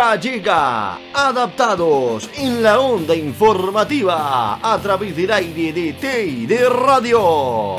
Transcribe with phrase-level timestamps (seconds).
[0.00, 7.76] Llega Adaptados en la onda informativa a través del aire de T de Radio.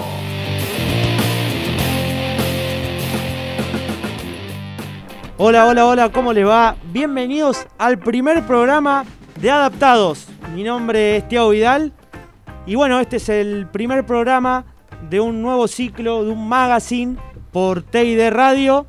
[5.40, 6.76] Hola, hola, hola, ¿cómo le va?
[6.94, 9.04] Bienvenidos al primer programa
[9.40, 10.28] de Adaptados.
[10.54, 11.92] Mi nombre es Tiago Vidal
[12.68, 14.66] y bueno, este es el primer programa
[15.10, 17.18] de un nuevo ciclo, de un magazine
[17.52, 18.86] por TID Radio,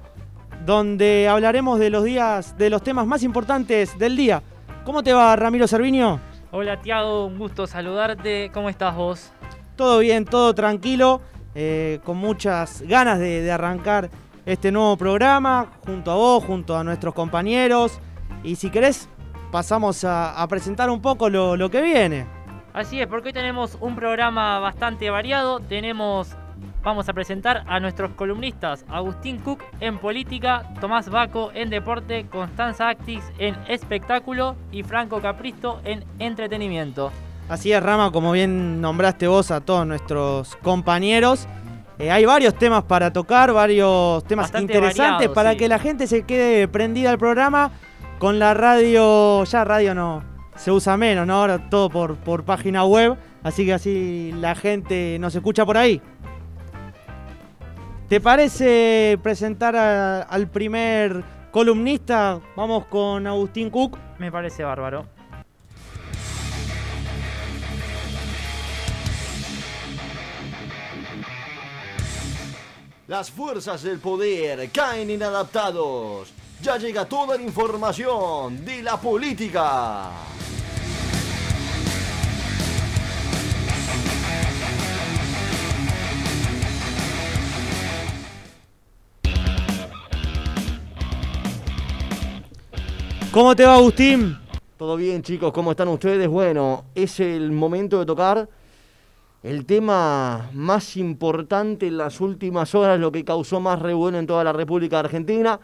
[0.64, 4.42] donde hablaremos de los días, de los temas más importantes del día.
[4.84, 6.20] ¿Cómo te va, Ramiro Servinio?
[6.50, 8.50] Hola, Tiago, un gusto saludarte.
[8.52, 9.32] ¿Cómo estás vos?
[9.76, 11.20] Todo bien, todo tranquilo,
[11.54, 14.10] eh, con muchas ganas de arrancar
[14.44, 18.00] este nuevo programa junto a vos, junto a nuestros compañeros.
[18.42, 19.08] Y si querés,
[19.50, 22.26] pasamos a, presentar un poco lo, que viene.
[22.72, 25.60] Así es, porque hoy tenemos un programa bastante variado.
[25.60, 26.34] Tenemos,
[26.82, 32.88] vamos a presentar a nuestros columnistas, Agustín Cook en política, Tomás Baco en deporte, Constanza
[32.88, 37.12] Actis en espectáculo y Franco Capristo en entretenimiento.
[37.48, 41.46] Así es, Rama, como bien nombraste vos a todos nuestros compañeros.
[41.98, 46.66] Eh, hay varios temas para tocar, varios temas interesantes para que la gente se quede
[46.68, 47.70] prendida al programa.
[48.18, 50.22] Con la radio, ya radio no
[50.56, 51.34] se usa menos, ¿no?
[51.34, 56.00] Ahora todo por, por página web, así que así la gente nos escucha por ahí.
[58.12, 62.42] ¿Te parece presentar al primer columnista?
[62.54, 63.96] Vamos con Agustín Cook.
[64.18, 65.06] Me parece bárbaro.
[73.08, 76.34] Las fuerzas del poder caen inadaptados.
[76.60, 80.10] Ya llega toda la información de la política.
[93.32, 94.36] ¿Cómo te va, Agustín?
[94.76, 96.28] Todo bien, chicos, ¿cómo están ustedes?
[96.28, 98.46] Bueno, es el momento de tocar
[99.42, 104.44] el tema más importante en las últimas horas, lo que causó más revuelo en toda
[104.44, 105.58] la República Argentina,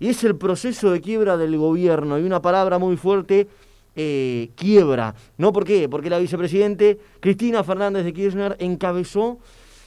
[0.00, 2.18] y es el proceso de quiebra del gobierno.
[2.18, 3.48] Y una palabra muy fuerte,
[3.94, 5.14] eh, quiebra.
[5.36, 5.90] ¿No por qué?
[5.90, 9.40] Porque la vicepresidente Cristina Fernández de Kirchner encabezó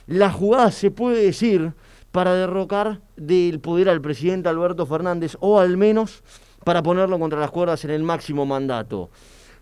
[0.06, 1.74] la jugada, se puede decir,
[2.12, 6.22] para derrocar del poder al presidente Alberto Fernández, o al menos
[6.68, 9.10] para ponerlo contra las cuerdas en el máximo mandato.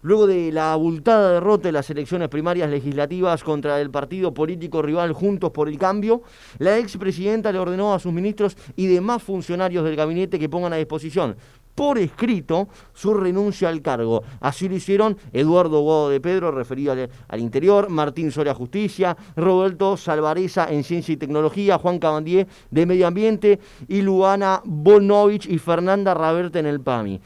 [0.01, 5.13] Luego de la abultada derrota de las elecciones primarias legislativas contra el partido político rival
[5.13, 6.23] Juntos por el Cambio,
[6.57, 10.77] la expresidenta le ordenó a sus ministros y demás funcionarios del gabinete que pongan a
[10.77, 11.35] disposición
[11.75, 14.23] por escrito su renuncia al cargo.
[14.39, 16.95] Así lo hicieron Eduardo Guado de Pedro, referido
[17.27, 23.07] al, interior, Martín Soria Justicia, Roberto Salvareza en Ciencia y Tecnología, Juan Cabandier de Medio
[23.07, 27.19] Ambiente y Luana Bonovich y Fernanda Raverte en el PAMI.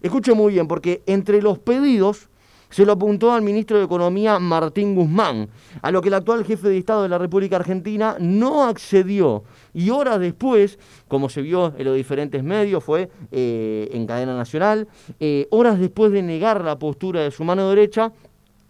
[0.00, 2.28] Escuche muy bien, porque entre los pedidos
[2.70, 5.48] se lo apuntó al ministro de Economía Martín Guzmán,
[5.82, 9.44] a lo que el actual jefe de Estado de la República Argentina no accedió.
[9.72, 10.78] Y horas después,
[11.08, 14.88] como se vio en los diferentes medios, fue eh, en cadena nacional,
[15.20, 18.12] eh, horas después de negar la postura de su mano derecha,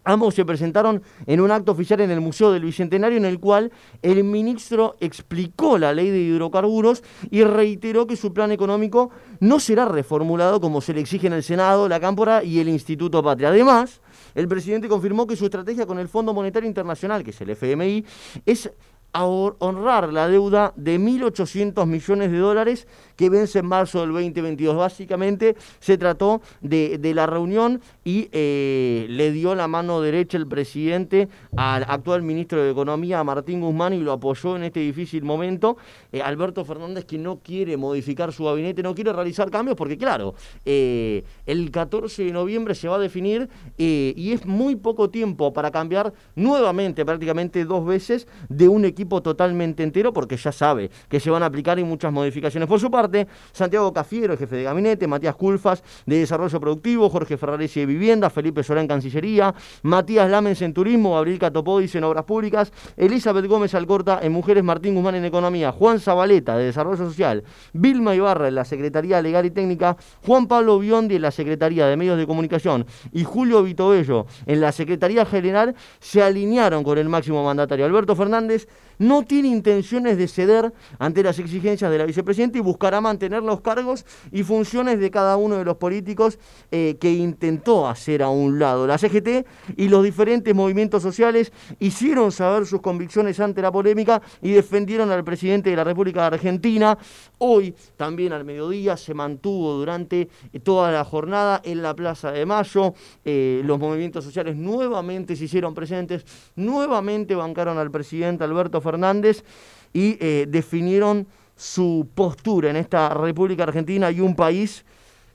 [0.09, 3.73] Ambos se presentaron en un acto oficial en el Museo del Bicentenario en el cual
[4.03, 9.85] el ministro explicó la ley de hidrocarburos y reiteró que su plan económico no será
[9.85, 13.49] reformulado como se le exige en el Senado, la Cámpora y el Instituto Patria.
[13.49, 14.01] Además,
[14.37, 18.05] el presidente confirmó que su estrategia con el Fondo Monetario Internacional, que es el FMI,
[18.47, 18.71] es
[19.17, 24.77] a honrar la deuda de 1.800 millones de dólares que vence en marzo del 2022.
[24.77, 31.31] Básicamente se trató de, la reunión y eh, le dio la mano derecha el presidente
[31.57, 35.79] al actual ministro de Economía, Martín Guzmán, y lo apoyó en este difícil momento.
[36.13, 40.35] Eh, Alberto Fernández que no quiere modificar su gabinete, no quiere realizar cambios porque claro,
[40.67, 43.49] eh, el 14 de noviembre se va a definir
[43.79, 49.83] y es muy poco tiempo para cambiar nuevamente, prácticamente dos veces, de un equipo totalmente
[49.83, 52.69] entero porque ya sabe que se van a aplicar y muchas modificaciones.
[52.69, 57.81] Por su parte, Santiago Cafiero, jefe de gabinete, Matías Culfas de Desarrollo Productivo, Jorge Ferraresi
[57.81, 62.73] de Vivienda, Felipe Solá en Cancillería, Matías Lamens en Turismo, Gabriel Catopodis en Obras Públicas,
[62.97, 68.15] Elizabeth Gómez Alcorta en Mujeres, Martín Guzmán en Economía, Juan Zabaleta de Desarrollo Social, Vilma
[68.15, 72.19] Ibarra en la Secretaría Legal y Técnica, Juan Pablo Biondi en la Secretaría de Medios
[72.19, 77.85] de Comunicación y Julio Vitobello en la Secretaría General se alinearon con el máximo mandatario.
[77.85, 83.01] Alberto Fernández no tiene intenciones de ceder ante las exigencias de la vicepresidenta y buscará
[83.01, 86.39] mantener los cargos y funciones de cada uno de los políticos
[86.71, 88.87] eh, que intentó hacer a un lado.
[88.87, 89.47] La CGT
[89.77, 95.25] y los diferentes movimientos sociales hicieron saber sus convicciones ante la polémica y defendieron al
[95.25, 96.99] presidente de la República de Argentina.
[97.39, 100.29] Hoy, también al mediodía, se mantuvo durante
[100.63, 102.95] toda la jornada en la Plaza de Mayo.
[103.25, 106.25] Eh, los movimientos sociales nuevamente se hicieron presentes,
[106.57, 109.45] nuevamente bancaron al presidente Alberto Fernández
[109.93, 114.85] y eh, definieron su postura en esta República Argentina y un país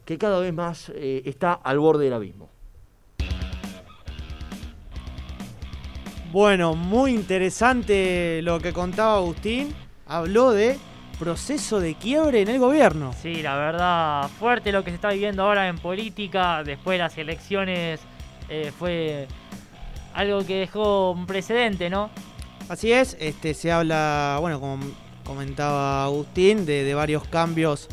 [0.05, 2.49] que cada vez más eh, está al borde del abismo.
[6.31, 9.75] Bueno, muy interesante lo que contaba Agustín.
[10.07, 10.77] Habló de
[11.19, 13.13] proceso de quiebre en el gobierno.
[13.21, 16.63] Sí, la verdad, fuerte lo que se está viviendo ahora en política.
[16.63, 17.99] Después de las elecciones
[18.49, 19.27] eh, fue
[20.13, 22.09] algo que dejó un precedente, ¿no?
[22.69, 24.79] Así es, este se habla, bueno, como
[25.23, 27.87] comentaba Agustín, de, varios cambios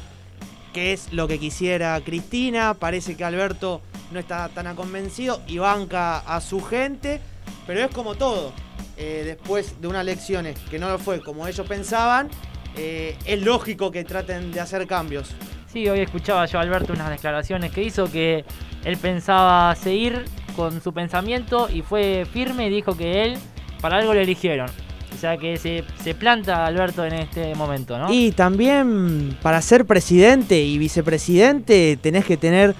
[0.72, 2.74] que es lo que quisiera Cristina.
[2.74, 3.80] Parece que Alberto
[4.12, 7.20] no está tan convencido y banca a su gente,
[7.66, 8.52] pero es como todo.
[8.96, 12.28] Eh, después de unas elecciones que no lo fue como ellos pensaban,
[12.76, 15.34] eh, es lógico que traten de hacer cambios.
[15.72, 18.44] Sí, hoy escuchaba yo a Alberto unas declaraciones que hizo que
[18.84, 20.24] él pensaba seguir
[20.56, 23.38] con su pensamiento y fue firme y dijo que él
[23.80, 24.68] para algo le eligieron.
[25.14, 28.12] O sea que se, se, planta Alberto en este momento, ¿no?
[28.12, 32.74] Y también para ser presidente y vicepresidente tenés que tener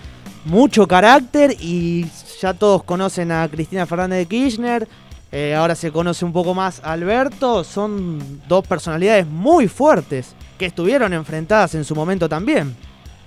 [0.45, 2.07] mucho carácter y
[2.41, 4.89] ya todos conocen a Cristina Fernández de Kirchner,
[5.31, 10.67] eh, ahora se conoce un poco más a Alberto, son dos personalidades muy fuertes que
[10.67, 12.75] estuvieron enfrentadas en su momento también.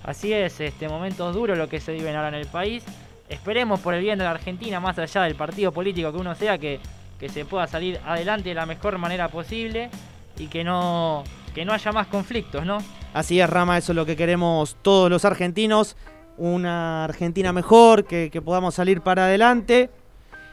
[0.03, 2.83] Así es, este momento duro lo que se vive ahora en el país.
[3.29, 6.57] Esperemos por el bien de la Argentina, más allá del partido político que uno sea,
[6.57, 6.79] que
[7.21, 9.91] que se pueda salir adelante de la mejor manera posible
[10.39, 11.23] y que no,
[11.53, 12.79] que no haya más conflictos, ¿no?
[13.13, 15.95] Así es, Rama, eso es lo que queremos todos los argentinos,
[16.37, 19.91] una Argentina mejor, que, podamos salir para adelante.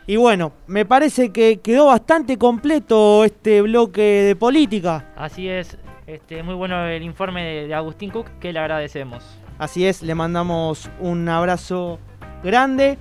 [0.06, 5.06] Y bueno, me parece que quedó bastante completo este bloque de política.
[5.16, 9.24] Así es, este, muy bueno el informe de, de Agustín Cook, que le agradecemos.
[9.58, 11.98] Así es, le mandamos un abrazo
[12.44, 12.98] grande.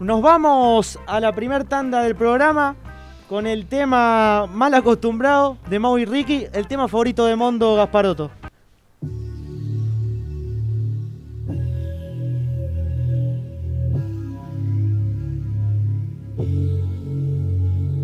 [0.00, 2.74] Nos vamos a la primer tanda del programa
[3.28, 8.30] con el tema Mal Acostumbrado de Mau y Ricky, el tema favorito de Mondo Gasparotto.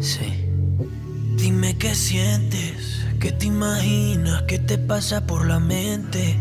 [0.01, 0.47] Sí.
[1.37, 6.37] Dime qué sientes, qué te imaginas, qué te pasa por la mente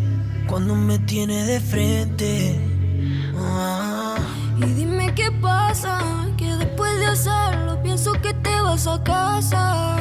[0.47, 2.59] cuando me tienes de frente.
[3.37, 4.15] Ah.
[4.57, 5.99] Y dime qué pasa,
[6.37, 9.97] que después de hacerlo pienso que te vas a casa.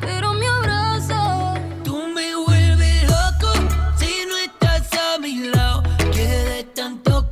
[0.00, 1.54] Pero me abraza.
[1.84, 3.52] Tú me vuelves loco
[3.96, 5.82] si no estás a mi lado.
[6.12, 7.31] Que de tanto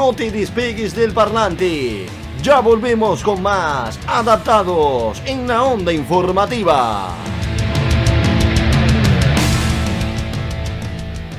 [0.00, 2.06] No te despegues del parlante.
[2.42, 7.10] Ya volvemos con más adaptados en la onda informativa.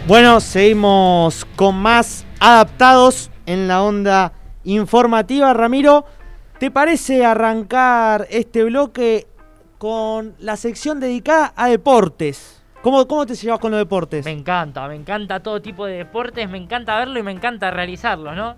[0.06, 4.32] Bueno, seguimos con más adaptados en la onda
[4.64, 5.52] informativa.
[5.56, 6.06] Ramiro,
[6.60, 9.28] ¿te parece arrancar este bloque
[9.80, 12.61] con la sección dedicada a deportes?
[12.82, 14.26] ¿Cómo, cómo te llevas con los deportes?
[14.26, 18.34] Me encanta, me encanta todo tipo de deportes, me encanta verlo y me encanta realizarlo,
[18.34, 18.56] ¿no?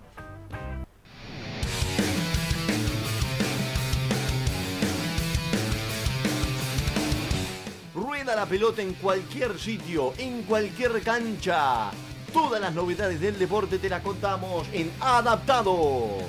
[7.93, 11.91] Rueda la pelota en cualquier sitio, en cualquier cancha.
[12.31, 16.19] Todas las novedades del deporte te las contamos en Adaptado.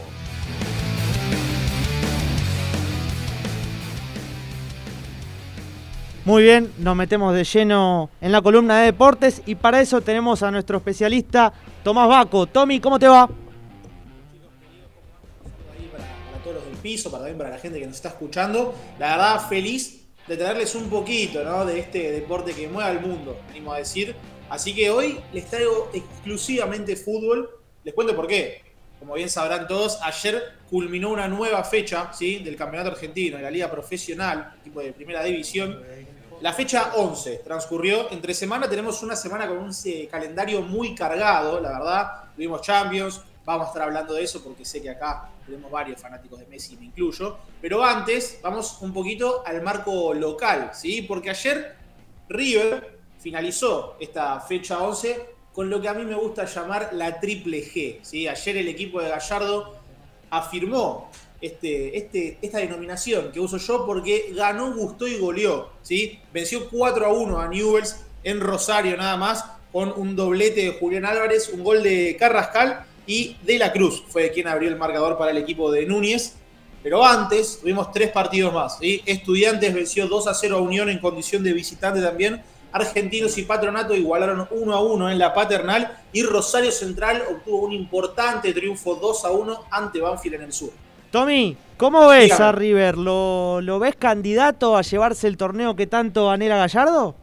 [6.24, 10.42] Muy bien, nos metemos de lleno en la columna de deportes y para eso tenemos
[10.42, 11.52] a nuestro especialista
[11.82, 12.46] Tomás Baco.
[12.46, 13.26] Tommy, ¿cómo te va?
[13.26, 13.36] para,
[15.92, 18.74] para todos los del piso, para también para la gente que nos está escuchando.
[18.98, 21.66] La verdad, feliz de traerles un poquito ¿no?
[21.66, 24.16] de este deporte que mueve al mundo, venimos a decir.
[24.48, 27.50] Así que hoy les traigo exclusivamente fútbol.
[27.84, 28.62] Les cuento por qué.
[28.98, 32.38] Como bien sabrán todos, ayer culminó una nueva fecha ¿sí?
[32.38, 35.82] del Campeonato Argentino, de la Liga Profesional, tipo de Primera División.
[36.44, 38.10] La fecha 11 transcurrió.
[38.10, 42.24] Entre semana tenemos una semana con un eh, calendario muy cargado, la verdad.
[42.34, 46.38] Tuvimos Champions, vamos a estar hablando de eso porque sé que acá tenemos varios fanáticos
[46.38, 47.38] de Messi, me incluyo.
[47.62, 51.00] Pero antes, vamos un poquito al marco local, ¿sí?
[51.00, 51.76] Porque ayer
[52.28, 57.64] River finalizó esta fecha 11 con lo que a mí me gusta llamar la triple
[57.64, 58.28] G, ¿sí?
[58.28, 59.76] Ayer el equipo de Gallardo
[60.28, 61.10] afirmó
[61.40, 65.70] este, este, esta denominación que uso yo porque ganó, gustó y goleó.
[65.82, 66.18] ¿sí?
[66.32, 71.04] Venció 4 a 1 a Newells en Rosario nada más, con un doblete de Julián
[71.04, 75.30] Álvarez, un gol de Carrascal y De la Cruz fue quien abrió el marcador para
[75.30, 76.36] el equipo de Núñez.
[76.82, 78.78] Pero antes tuvimos tres partidos más.
[78.78, 79.02] ¿sí?
[79.06, 82.42] Estudiantes venció 2 a 0 a Unión en condición de visitante también.
[82.72, 87.72] Argentinos y Patronato igualaron 1 a 1 en la paternal y Rosario Central obtuvo un
[87.72, 90.70] importante triunfo 2 a 1 ante Banfield en el sur.
[91.14, 92.44] Tommy, ¿cómo ves Dígame.
[92.44, 92.98] a River?
[92.98, 97.14] ¿Lo, ¿Lo ves candidato a llevarse el torneo que tanto anhela Gallardo?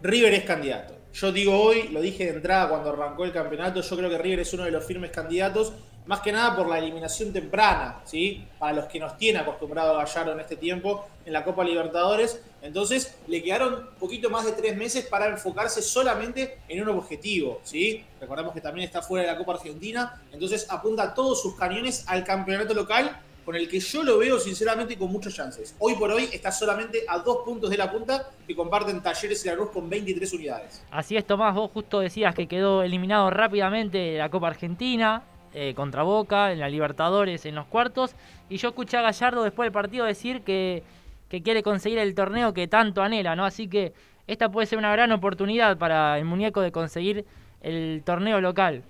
[0.00, 0.94] River es candidato.
[1.12, 4.38] Yo digo hoy, lo dije de entrada cuando arrancó el campeonato, yo creo que River
[4.40, 5.74] es uno de los firmes candidatos,
[6.06, 8.44] más que nada por la eliminación temprana, ¿sí?
[8.58, 12.42] Para los que nos tiene acostumbrado Gallardo en este tiempo en la Copa Libertadores.
[12.60, 18.04] Entonces, le quedaron poquito más de tres meses para enfocarse solamente en un objetivo, ¿sí?
[18.20, 22.24] Recordemos que también está fuera de la Copa Argentina, entonces apunta todos sus cañones al
[22.24, 25.74] campeonato local con el que yo lo veo sinceramente con muchas chances.
[25.80, 29.48] Hoy por hoy está solamente a dos puntos de la punta que comparten Talleres y
[29.48, 30.84] Lanús con 23 unidades.
[30.92, 35.74] Así es, Tomás, vos justo decías que quedó eliminado rápidamente de la Copa Argentina eh,
[35.74, 38.14] contra Boca, en la Libertadores, en los cuartos.
[38.48, 40.82] Y yo escuché a Gallardo después del partido decir que,
[41.28, 43.44] que quiere conseguir el torneo que tanto anhela, ¿no?
[43.44, 43.92] Así que
[44.26, 47.24] esta puede ser una gran oportunidad para el muñeco de conseguir
[47.60, 48.82] el torneo local.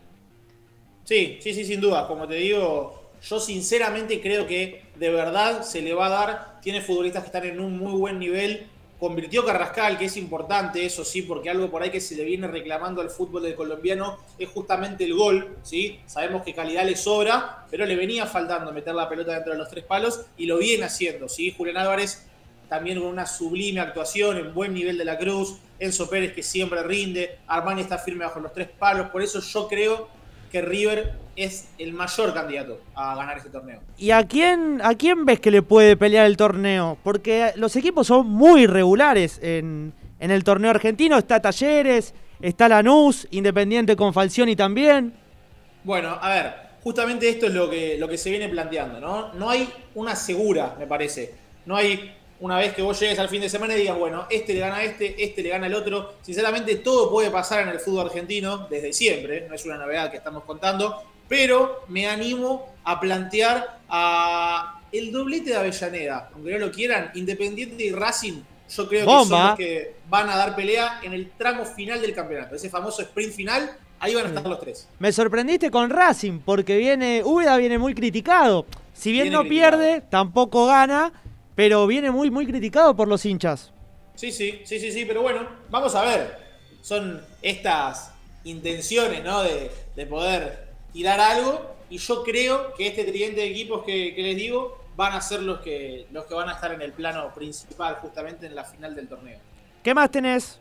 [1.05, 2.07] Sí, sí, sí, sin duda.
[2.07, 6.61] Como te digo, yo sinceramente creo que de verdad se le va a dar.
[6.61, 8.67] Tiene futbolistas que están en un muy buen nivel.
[9.03, 12.47] Convirtió Carrascal, que es importante, eso sí, porque algo por ahí que se le viene
[12.47, 15.99] reclamando al fútbol del colombiano es justamente el gol, ¿sí?
[16.07, 19.69] Sabemos que calidad le sobra, pero le venía faltando meter la pelota dentro de los
[19.69, 21.51] tres palos y lo viene haciendo, ¿sí?
[21.51, 22.29] Julián Álvarez
[22.69, 26.81] también con una sublime actuación, en buen nivel de la cruz, Enzo Pérez que siempre
[26.85, 30.11] rinde, Armani está firme bajo los tres palos, por eso yo creo
[30.53, 33.81] que River es el mayor candidato a ganar este torneo.
[33.97, 36.99] ¿Y a quién, a quién ves que le puede pelear el torneo?
[37.03, 41.17] Porque los equipos son muy regulares en, en el torneo argentino.
[41.17, 45.15] Está Talleres, está Lanús, Independiente con Falcioni también.
[45.85, 46.55] Bueno, a ver,
[46.85, 49.33] justamente esto es lo que, lo que se viene planteando, ¿no?
[49.33, 51.35] No hay una segura, me parece.
[51.65, 54.53] No hay una vez que vos llegues al fin de semana y digas, bueno, este
[54.53, 56.15] le gana a este, este le gana al otro.
[56.23, 60.17] Sinceramente, todo puede pasar en el fútbol argentino desde siempre, no es una novedad que
[60.17, 66.73] estamos contando, pero me animo a plantear a el doblete de Avellaneda, aunque no lo
[66.73, 68.43] quieran, Independiente y Racing,
[68.77, 72.13] yo creo que son los que van a dar pelea en el tramo final del
[72.13, 73.71] campeonato, ese famoso sprint final,
[74.01, 74.89] ahí van a estar los tres.
[74.99, 78.67] Me sorprendiste con Racing, porque viene, Úbeda viene muy criticado.
[78.93, 79.79] Si bien Viene no criticado.
[79.79, 81.13] pierde, tampoco gana,
[81.55, 83.73] pero viene muy, muy criticado por los hinchas.
[84.15, 86.39] Sí, sí, sí, sí, sí, pero bueno, vamos a ver.
[86.83, 88.13] Son estas
[88.45, 89.43] intenciones, ¿no?
[89.43, 91.77] De, de poder tirar algo.
[91.91, 95.43] Y yo creo que este tridente de equipos que, que les digo van a ser
[95.43, 98.95] los que, los que van a estar en el plano principal, justamente en la final
[98.95, 99.39] del torneo.
[99.83, 100.59] ¿Qué más tenés?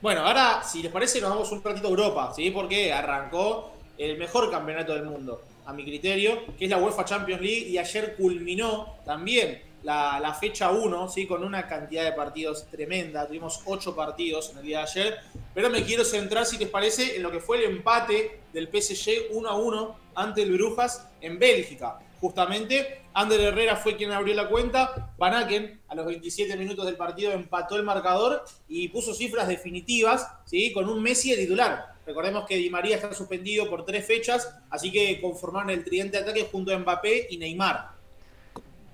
[0.00, 2.50] Bueno, ahora, si les parece, nos vamos un ratito a Europa, ¿sí?
[2.50, 7.40] Porque arrancó el mejor campeonato del mundo, a mi criterio, que es la UEFA Champions
[7.40, 11.26] League, y ayer culminó también la, fecha 1, ¿sí?
[11.26, 13.26] Con una cantidad de partidos tremenda.
[13.26, 15.18] Tuvimos 8 partidos en el día de ayer,
[15.54, 19.30] pero me quiero centrar, si les parece, en lo que fue el empate del PSG
[19.30, 21.98] 1 a 1 ante el Brujas en Bélgica.
[22.20, 25.12] Justamente, Ander Herrera fue quien abrió la cuenta.
[25.18, 30.28] Van Aken, a los 27 minutos del partido, empató el marcador y puso cifras definitivas,
[30.44, 30.72] ¿sí?
[30.72, 31.94] Con un Messi de titular.
[32.04, 36.22] Recordemos que Di María está suspendido por tres fechas, así que conformaron el tridente de
[36.22, 37.97] ataque junto a Mbappé y Neymar.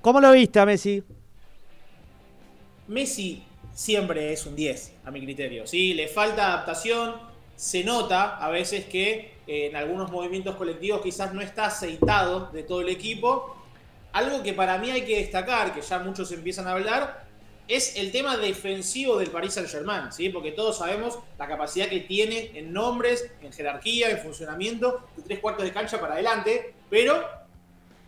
[0.05, 1.03] ¿Cómo lo viste a Messi?
[2.89, 3.43] Messi
[3.73, 5.67] siempre es un 10, a mi criterio.
[5.67, 5.95] ¿sí?
[5.95, 7.15] Le falta adaptación,
[7.57, 12.65] se nota a veces que eh, en algunos movimientos colectivos quizás no está aceitado de
[12.65, 13.57] todo el equipo.
[14.13, 17.25] Algo que para mí hay que destacar, que ya muchos empiezan a hablar,
[17.67, 20.29] es el tema defensivo del Paris Saint Germain, ¿sí?
[20.29, 25.39] porque todos sabemos la capacidad que tiene en nombres, en jerarquía, en funcionamiento, de tres
[25.39, 27.44] cuartos de cancha para adelante, pero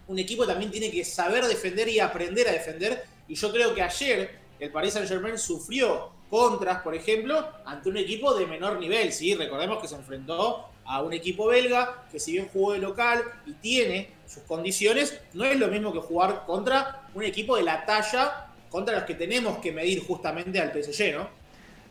[0.08, 3.04] un equipo también tiene que saber defender y aprender a defender.
[3.28, 7.96] Y yo creo que ayer el Paris Saint Germain sufrió contras, por ejemplo, ante un
[7.96, 9.12] equipo de menor nivel.
[9.12, 9.34] ¿sí?
[9.34, 13.52] Recordemos que se enfrentó a un equipo belga que si bien jugó de local y
[13.54, 18.46] tiene sus condiciones, no es lo mismo que jugar contra un equipo de la talla
[18.70, 21.28] contra los que tenemos que medir justamente al PSG, ¿no?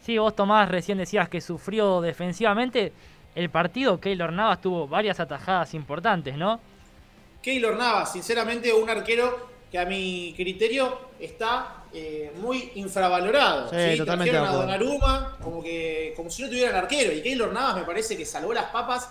[0.02, 2.94] Sí, vos Tomás recién decías que sufrió defensivamente.
[3.34, 6.60] El partido, Keylor Navas tuvo varias atajadas importantes, ¿no?
[7.46, 13.70] Keylor Navas, sinceramente, un arquero que a mi criterio está eh, muy infravalorado.
[13.70, 14.52] Sí, totalmente Trajeron a.
[14.52, 17.14] Donnarumma como, que, como si no tuvieran arquero.
[17.14, 19.10] Y Keylor Navas me parece que salvó las papas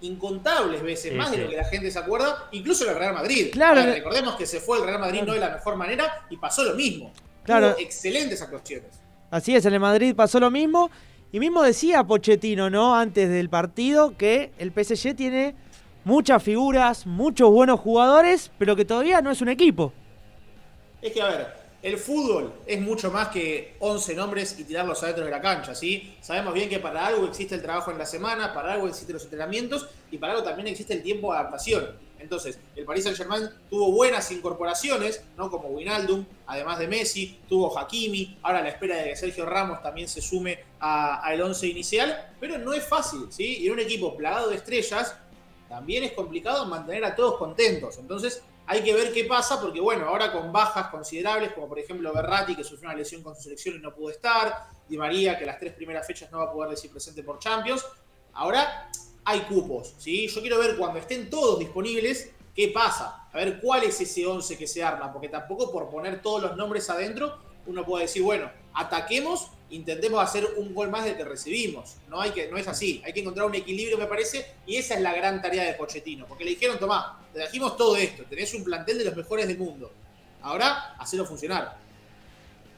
[0.00, 1.42] incontables veces, Sí, más de sí.
[1.42, 3.50] lo que la gente se acuerda, incluso el Real Madrid.
[3.52, 3.84] Claro.
[3.84, 6.64] Ver, recordemos que se fue el Real Madrid no de la mejor manera y pasó
[6.64, 7.12] lo mismo.
[7.44, 7.74] Claro.
[7.74, 8.98] Tuvo excelentes actuaciones.
[9.30, 10.90] Así es, en el Madrid pasó lo mismo.
[11.32, 12.96] Y mismo decía Pochettino, ¿no?
[12.96, 15.54] Antes del partido, que el PSG tiene
[16.04, 19.92] muchas figuras, muchos buenos jugadores, pero que todavía no es un equipo.
[21.02, 25.24] Es que, a ver, el fútbol es mucho más que 11 nombres y tirarlos adentro
[25.24, 26.14] de la cancha, ¿sí?
[26.20, 29.24] Sabemos bien que para algo existe el trabajo en la semana, para algo existen los
[29.24, 32.04] entrenamientos y para algo también existe el tiempo de adaptación.
[32.18, 35.50] Entonces, el Paris Saint-Germain tuvo buenas incorporaciones, ¿no?
[35.50, 39.82] Como Winaldum, además de Messi, tuvo Hakimi, ahora a la espera de que Sergio Ramos
[39.82, 43.58] también se sume a- al 11 inicial, pero no es fácil, ¿sí?
[43.58, 45.14] Y en un equipo plagado de estrellas,
[45.68, 47.98] también es complicado mantener a todos contentos.
[47.98, 52.12] Entonces, hay que ver qué pasa, porque bueno, ahora con bajas considerables, como por ejemplo
[52.12, 55.44] Berratti, que sufrió una lesión con su selección y no pudo estar, Di María, que
[55.44, 57.84] las tres primeras fechas no va a poder decir presente por Champions,
[58.32, 58.90] ahora
[59.24, 60.28] hay cupos, ¿sí?
[60.28, 64.56] Yo quiero ver cuando estén todos disponibles, qué pasa, a ver cuál es ese 11
[64.56, 68.50] que se arma, porque tampoco por poner todos los nombres adentro, uno puede decir, bueno,
[68.72, 71.96] ataquemos, intentemos hacer un gol más del que recibimos.
[72.08, 74.94] No, hay que, no es así, hay que encontrar un equilibrio, me parece, y esa
[74.94, 78.54] es la gran tarea de Pochettino, porque le dijeron, Tomás, te trajimos todo esto, tenés
[78.54, 79.92] un plantel de los mejores del mundo,
[80.42, 81.76] ahora hacelo funcionar.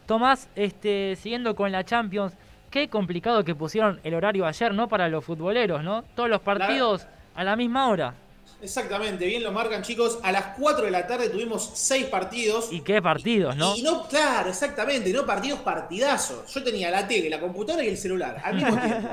[0.06, 2.32] Tomás, este, siguiendo con la Champions,
[2.70, 4.88] qué complicado que pusieron el horario ayer, ¿no?
[4.88, 6.02] Para los futboleros, ¿no?
[6.14, 8.14] Todos los partidos a la misma hora.
[8.62, 12.68] Exactamente, bien lo marcan chicos, a las 4 de la tarde tuvimos 6 partidos.
[12.72, 13.76] Y qué partidos, ¿no?
[13.76, 16.52] Y no, claro, exactamente, no partidos partidazos.
[16.52, 19.08] Yo tenía la tele, la computadora y el celular al mismo tiempo.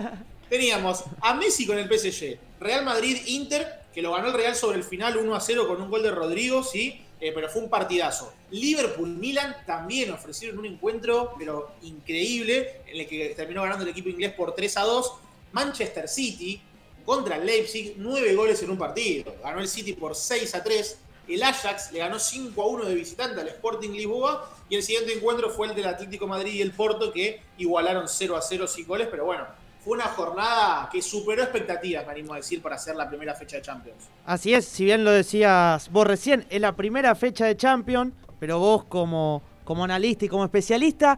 [0.49, 4.83] Teníamos a Messi con el PSG, Real Madrid-Inter, que lo ganó el Real sobre el
[4.83, 8.33] final 1 a 0 con un gol de Rodrigo, sí, eh, pero fue un partidazo.
[8.51, 14.33] Liverpool-Milan también ofrecieron un encuentro, pero increíble, en el que terminó ganando el equipo inglés
[14.33, 15.13] por 3 a 2.
[15.53, 16.61] Manchester City
[17.05, 19.35] contra el Leipzig, 9 goles en un partido.
[19.43, 20.97] Ganó el City por 6 a 3.
[21.27, 24.49] El Ajax le ganó 5 a 1 de visitante al Sporting Lisboa.
[24.69, 28.35] Y el siguiente encuentro fue el del Atlético Madrid y el Porto, que igualaron 0
[28.35, 29.07] a 0 sin goles.
[29.09, 29.45] Pero bueno,
[29.83, 33.57] fue una jornada que superó expectativas, me animo a decir, para hacer la primera fecha
[33.57, 34.03] de Champions.
[34.25, 38.59] Así es, si bien lo decías vos recién, es la primera fecha de Champions, pero
[38.59, 41.17] vos como como analista y como especialista,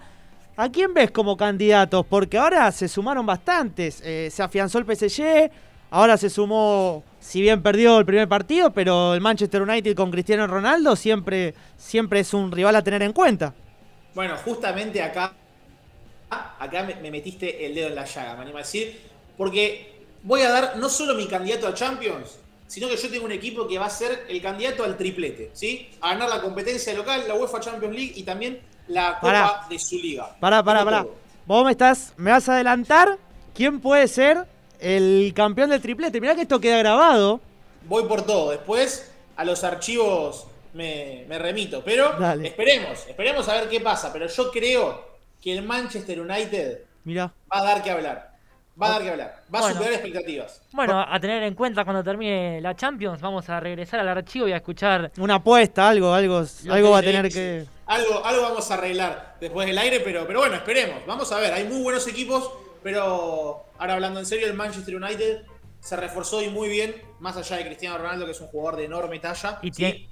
[0.55, 2.05] ¿a quién ves como candidatos?
[2.05, 4.01] Porque ahora se sumaron bastantes.
[4.03, 5.51] Eh, se afianzó el PSG,
[5.89, 10.47] ahora se sumó, si bien perdió el primer partido, pero el Manchester United con Cristiano
[10.47, 13.53] Ronaldo siempre, siempre es un rival a tener en cuenta.
[14.13, 15.33] Bueno, justamente acá,
[16.29, 18.99] acá me, me metiste el dedo en la llaga, me animo a decir,
[19.37, 23.31] porque voy a dar no solo mi candidato a Champions, sino que yo tengo un
[23.31, 25.89] equipo que va a ser el candidato al triplete, ¿sí?
[26.01, 29.65] A ganar la competencia local, la UEFA Champions League y también la Copa Pará.
[29.69, 30.35] de su liga.
[30.39, 31.05] Pará, pará, pará.
[31.45, 33.17] Vos me estás, me vas a adelantar
[33.53, 34.47] quién puede ser
[34.79, 36.19] el campeón del triplete.
[36.21, 37.39] Mirá que esto queda grabado.
[37.87, 38.51] Voy por todo.
[38.51, 41.83] Después a los archivos me, me remito.
[41.83, 42.47] Pero Dale.
[42.47, 44.11] esperemos, esperemos a ver qué pasa.
[44.13, 45.05] Pero yo creo
[45.41, 47.31] que el Manchester United Mirá.
[47.53, 48.35] va a dar que hablar.
[48.81, 49.43] Va a dar que hablar.
[49.53, 50.61] Va a superar expectativas.
[50.73, 54.51] Bueno, a tener en cuenta cuando termine la Champions, vamos a regresar al archivo y
[54.51, 55.13] a escuchar.
[55.17, 57.65] Una apuesta, algo, algo, algo va a tener que.
[57.85, 61.05] Algo, algo vamos a arreglar después del aire, pero, pero bueno, esperemos.
[61.05, 62.51] Vamos a ver, hay muy buenos equipos,
[62.85, 65.41] pero ahora hablando en serio, el Manchester United
[65.79, 68.85] se reforzó y muy bien, más allá de Cristiano Ronaldo, que es un jugador de
[68.85, 69.57] enorme talla.
[69.63, 69.71] Y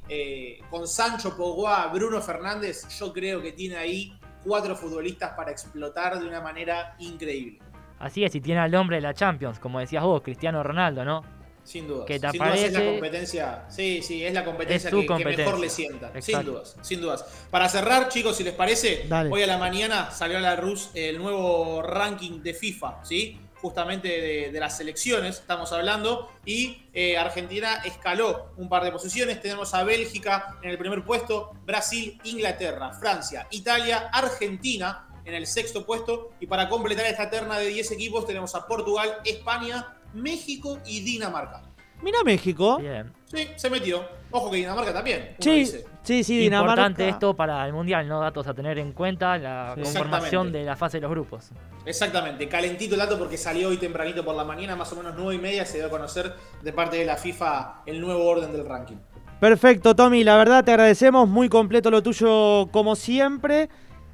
[0.09, 6.19] Eh, con Sancho, Pogba, Bruno Fernández, yo creo que tiene ahí cuatro futbolistas para explotar
[6.19, 7.59] de una manera increíble.
[7.99, 11.21] Así es, y tiene al hombre de la Champions, como decías vos, Cristiano Ronaldo, ¿no?
[11.63, 12.05] Sin dudas.
[12.05, 13.65] ¿Qué te sin dudas es la competencia.
[13.69, 16.11] Sí, sí, es la competencia Es que, que mejor le sienta.
[16.21, 17.25] Sin dudas, sin dudas.
[17.49, 19.29] Para cerrar, chicos, si les parece, Dale.
[19.31, 23.39] hoy a la mañana salió a la luz el nuevo ranking de FIFA, ¿sí?
[23.61, 26.29] Justamente de, de las selecciones, estamos hablando.
[26.45, 29.39] Y eh, Argentina escaló un par de posiciones.
[29.41, 35.85] Tenemos a Bélgica en el primer puesto, Brasil, Inglaterra, Francia, Italia, Argentina en el sexto
[35.85, 36.31] puesto.
[36.39, 41.61] Y para completar esta terna de 10 equipos, tenemos a Portugal, España, México y Dinamarca.
[42.01, 42.79] Mira México.
[42.79, 43.11] Bien.
[43.25, 44.03] Sí, se metió.
[44.29, 45.35] Ojo que Dinamarca también.
[45.39, 45.85] Sí, dice.
[46.03, 46.71] sí, sí, Dinamarca.
[46.73, 48.19] Importante esto para el Mundial, ¿no?
[48.19, 51.51] Datos a tener en cuenta, la conformación de la fase de los grupos.
[51.85, 52.47] Exactamente.
[52.49, 55.37] Calentito el dato porque salió hoy tempranito por la mañana, más o menos 9 y
[55.37, 58.97] media, se dio a conocer de parte de la FIFA el nuevo orden del ranking.
[59.39, 60.23] Perfecto, Tommy.
[60.23, 61.27] La verdad te agradecemos.
[61.27, 63.69] Muy completo lo tuyo, como siempre.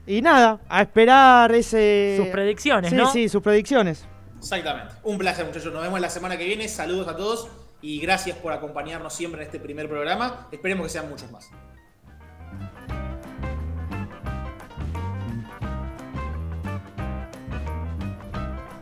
[0.05, 2.15] Y nada, a esperar ese.
[2.17, 3.11] Sus predicciones, sí, ¿no?
[3.11, 4.07] Sí, sus predicciones.
[4.39, 4.95] Exactamente.
[5.03, 5.71] Un placer, muchachos.
[5.71, 6.67] Nos vemos la semana que viene.
[6.67, 7.49] Saludos a todos
[7.81, 10.47] y gracias por acompañarnos siempre en este primer programa.
[10.51, 11.49] Esperemos que sean muchos más.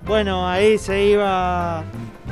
[0.05, 1.83] Bueno, ahí se iba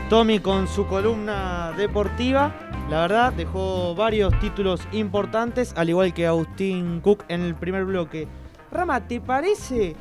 [0.09, 2.53] Tommy con su columna deportiva.
[2.89, 8.29] La verdad, dejó varios títulos importantes, al igual que Agustín Cook en el primer bloque.
[8.71, 9.95] Rama, ¿te parece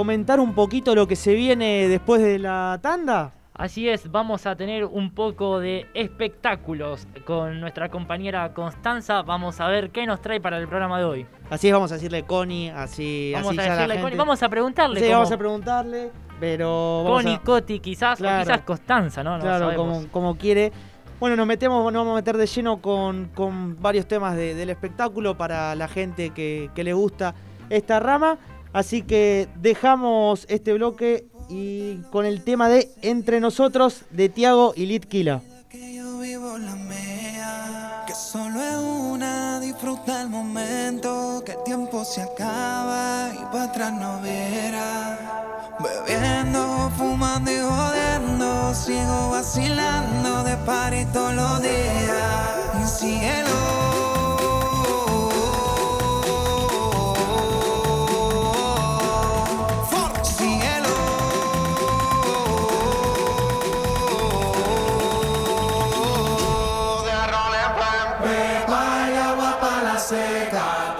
[0.00, 3.32] comentar un poquito lo que se viene después de la tanda?
[3.54, 9.22] Así es, vamos a tener un poco de espectáculos con nuestra compañera Constanza.
[9.22, 11.26] Vamos a ver qué nos trae para el programa de hoy.
[11.48, 14.42] Así es, vamos a decirle Connie, así, Vamos así a la decirle, gente- Connie, vamos
[14.42, 15.00] a preguntarle.
[15.00, 18.42] Sí, cómo- vamos a preguntarle, pero vamos Connie, a- Coti, quizás, Claro.
[18.42, 19.38] o quizás Constanza, ¿no?
[19.38, 20.72] No claro, como, como quiere.
[21.18, 24.68] Bueno, nos metemos, nos vamos a meter de lleno con, con varios temas de- del
[24.68, 27.34] espectáculo para la gente que, que le gusta
[27.70, 28.36] esta rama.
[28.76, 34.84] Así que dejamos este bloque y con el tema de Entre nosotros de Tiago y
[34.84, 35.40] Litkila.
[35.70, 42.04] que yo vivo la mía, que solo es una, disfruta el momento, que el tiempo
[42.04, 45.72] se acaba y para atrás no verá.
[45.80, 52.84] Bebiendo, fumando y jodiendo, sigo vacilando de party todos los días.
[52.84, 54.05] Y cielo,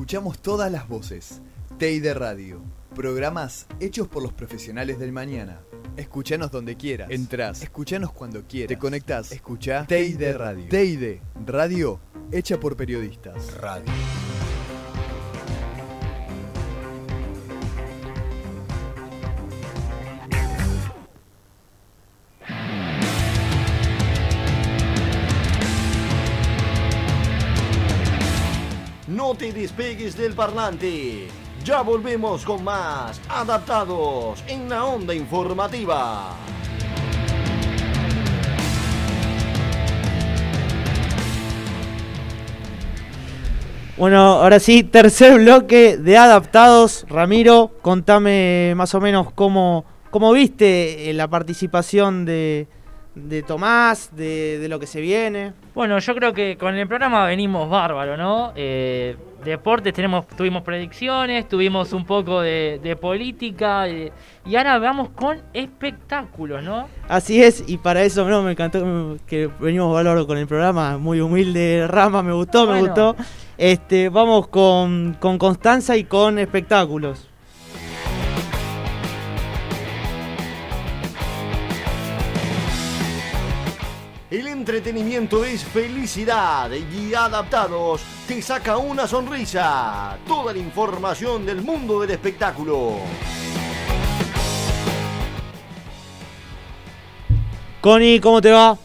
[0.04, 1.42] escuchamos todas las voces.
[1.78, 2.62] Teide Radio.
[2.94, 5.62] Programas hechos por los profesionales del mañana.
[5.96, 7.10] Escuchanos donde quieras.
[7.10, 7.64] Entrás.
[7.64, 8.68] Escuchanos cuando quieras.
[8.68, 9.32] Te conectás.
[9.32, 10.68] Escucha Teide Radio.
[10.68, 12.02] Teide Radio
[12.34, 13.54] hecha por periodistas.
[13.54, 13.86] Radio.
[29.38, 31.28] Despegues del parlante.
[31.66, 36.36] Ya volvemos con más adaptados en la onda informativa.
[43.98, 47.06] Bueno, ahora sí, tercer bloque de adaptados.
[47.10, 52.68] Ramiro, contame más o menos cómo, cómo viste eh, la participación de,
[53.16, 55.54] de Tomás, de, de lo que se viene.
[55.76, 58.54] Bueno, yo creo que con el programa venimos bárbaro, ¿no?
[58.56, 64.12] Eh, deportes tenemos, tuvimos predicciones, tuvimos un poco de, de política eh,
[64.46, 66.88] y ahora vamos con espectáculos, ¿no?
[67.08, 71.22] Así es, y para eso no, me encantó que venimos bárbaro con el programa, muy
[71.22, 73.16] humilde Rama, me gustó, me gustó.
[73.58, 77.30] Este, vamos con, con Constanza y con espectáculos.
[84.64, 90.18] Entretenimiento es felicidad y adaptados te saca una sonrisa.
[90.26, 92.94] Toda la información del mundo del espectáculo.
[97.82, 98.78] Connie, ¿cómo te va?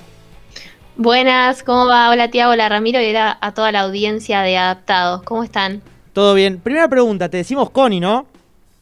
[0.97, 2.11] Buenas, ¿cómo va?
[2.11, 5.23] Hola Tiago, hola Ramiro y hola a toda la audiencia de Adaptados.
[5.23, 5.81] ¿Cómo están?
[6.13, 6.59] Todo bien.
[6.59, 8.27] Primera pregunta, te decimos Connie, ¿no?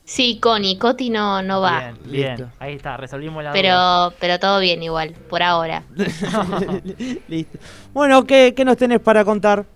[0.06, 1.80] Sí, Connie, Coti no, no va.
[1.80, 2.36] Bien, bien.
[2.36, 2.52] Listo.
[2.60, 3.60] Ahí está, resolvimos la duda.
[3.60, 5.82] Pero, pero todo bien igual, por ahora.
[7.28, 7.58] Listo.
[7.92, 9.66] Bueno, ¿qué, ¿qué nos tenés para contar?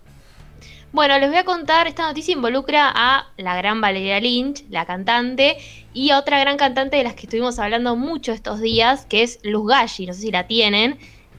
[0.92, 5.56] Bueno, les voy a contar, esta noticia involucra a la gran Valeria Lynch, la cantante,
[5.92, 9.40] y a otra gran cantante de las que estuvimos hablando mucho estos días, que es
[9.42, 10.96] Luz Galli, no sé si la tienen,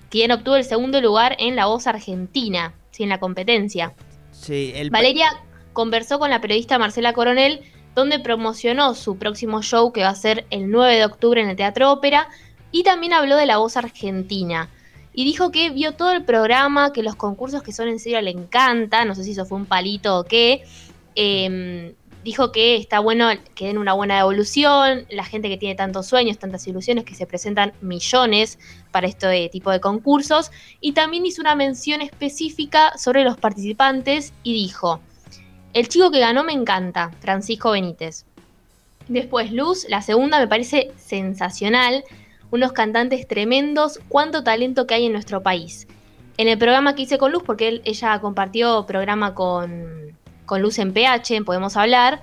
[0.10, 3.94] quien obtuvo el segundo lugar en La Voz Argentina, sí, en la competencia.
[4.32, 5.30] Sí, el Valeria
[5.72, 7.62] conversó con la periodista Marcela Coronel,
[7.96, 11.56] donde promocionó su próximo show que va a ser el 9 de octubre en el
[11.56, 12.28] Teatro Ópera,
[12.72, 14.70] y también habló de la voz argentina.
[15.14, 18.32] Y dijo que vio todo el programa, que los concursos que son en serio le
[18.32, 20.64] encantan, no sé si eso fue un palito o qué.
[21.16, 26.08] Em, dijo que está bueno que den una buena evolución, la gente que tiene tantos
[26.08, 28.58] sueños, tantas ilusiones, que se presentan millones
[28.92, 30.52] para este tipo de concursos.
[30.80, 35.02] Y también hizo una mención específica sobre los participantes y dijo,
[35.74, 38.26] el chico que ganó me encanta, Francisco Benítez.
[39.08, 42.04] Después Luz, la segunda me parece sensacional,
[42.52, 45.88] unos cantantes tremendos, cuánto talento que hay en nuestro país.
[46.38, 50.94] En el programa que hice con Luz, porque ella compartió programa con, con Luz en
[50.94, 52.22] PH, en Podemos Hablar,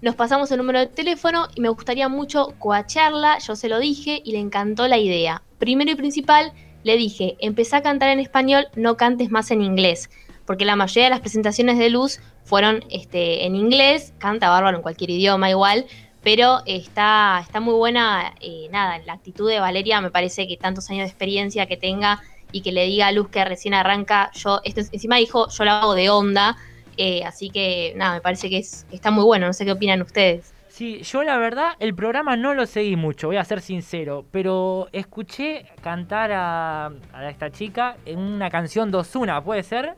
[0.00, 4.20] nos pasamos el número de teléfono y me gustaría mucho coacharla, yo se lo dije
[4.24, 5.42] y le encantó la idea.
[5.58, 6.52] Primero y principal,
[6.82, 10.10] le dije, empecé a cantar en español, no cantes más en inglés,
[10.44, 14.82] porque la mayoría de las presentaciones de Luz fueron este, en inglés, canta bárbaro en
[14.82, 15.86] cualquier idioma igual,
[16.22, 20.88] pero está, está muy buena, eh, nada, la actitud de Valeria me parece que tantos
[20.90, 24.60] años de experiencia que tenga y que le diga a Luz que recién arranca, yo,
[24.64, 26.56] esto es- encima dijo, yo lo hago de onda,
[26.96, 30.02] eh, así que nada, me parece que, es, está muy bueno, no sé qué opinan
[30.02, 30.54] ustedes.
[30.66, 34.88] Sí, yo la verdad, el programa no lo seguí mucho, voy a ser sincero, pero
[34.92, 39.96] escuché cantar a, a esta chica en una canción de Ozuna, ¿puede ser?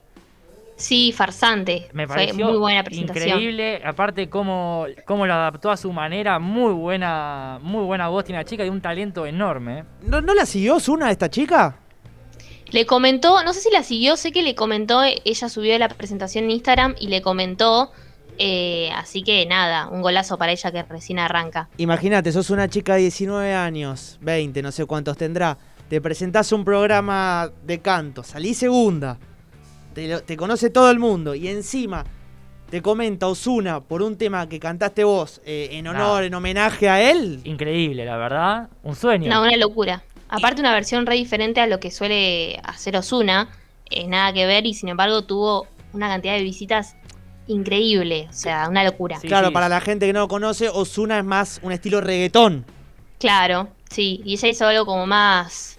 [0.76, 3.28] Sí, farsante, Me fue pareció muy buena presentación.
[3.28, 8.40] increíble, aparte cómo, cómo lo adaptó a su manera, muy buena, muy buena voz tiene
[8.40, 9.78] la chica y un talento enorme.
[9.80, 9.84] ¿eh?
[10.02, 11.78] ¿No, ¿No la siguió Zuna esta chica?
[12.70, 16.44] Le comentó, no sé si la siguió, sé que le comentó, ella subió la presentación
[16.44, 17.90] en Instagram y le comentó
[18.38, 21.70] Eh, así que nada, un golazo para ella que recién arranca.
[21.78, 25.56] Imagínate, sos una chica de 19 años, 20, no sé cuántos tendrá.
[25.88, 29.16] Te presentás un programa de canto, salís segunda.
[29.96, 31.34] Te, lo- te conoce todo el mundo.
[31.34, 32.04] Y encima
[32.70, 37.00] te comenta Osuna por un tema que cantaste vos eh, en honor, en homenaje a
[37.10, 37.40] él.
[37.44, 38.68] Increíble, la verdad.
[38.82, 39.30] Un sueño.
[39.32, 40.02] No, una locura.
[40.28, 43.48] Aparte una versión re diferente a lo que suele hacer Osuna,
[44.06, 46.94] nada que ver y sin embargo tuvo una cantidad de visitas
[47.46, 49.18] increíble, o sea, una locura.
[49.20, 52.66] claro, para la gente que no lo conoce, Osuna es más un estilo reggaetón.
[53.18, 55.78] Claro, sí, y ella hizo algo como más,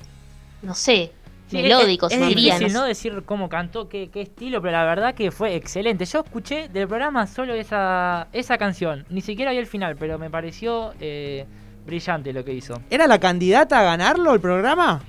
[0.63, 1.11] no sé,
[1.49, 2.83] Sí, melódico, es, se es difícil, no.
[2.83, 6.05] Decir cómo cantó, qué, qué estilo, pero la verdad que fue excelente.
[6.05, 9.05] Yo escuché del programa solo esa, esa canción.
[9.09, 11.45] Ni siquiera vi el final, pero me pareció eh,
[11.85, 12.81] brillante lo que hizo.
[12.89, 15.01] ¿Era la candidata a ganarlo el programa?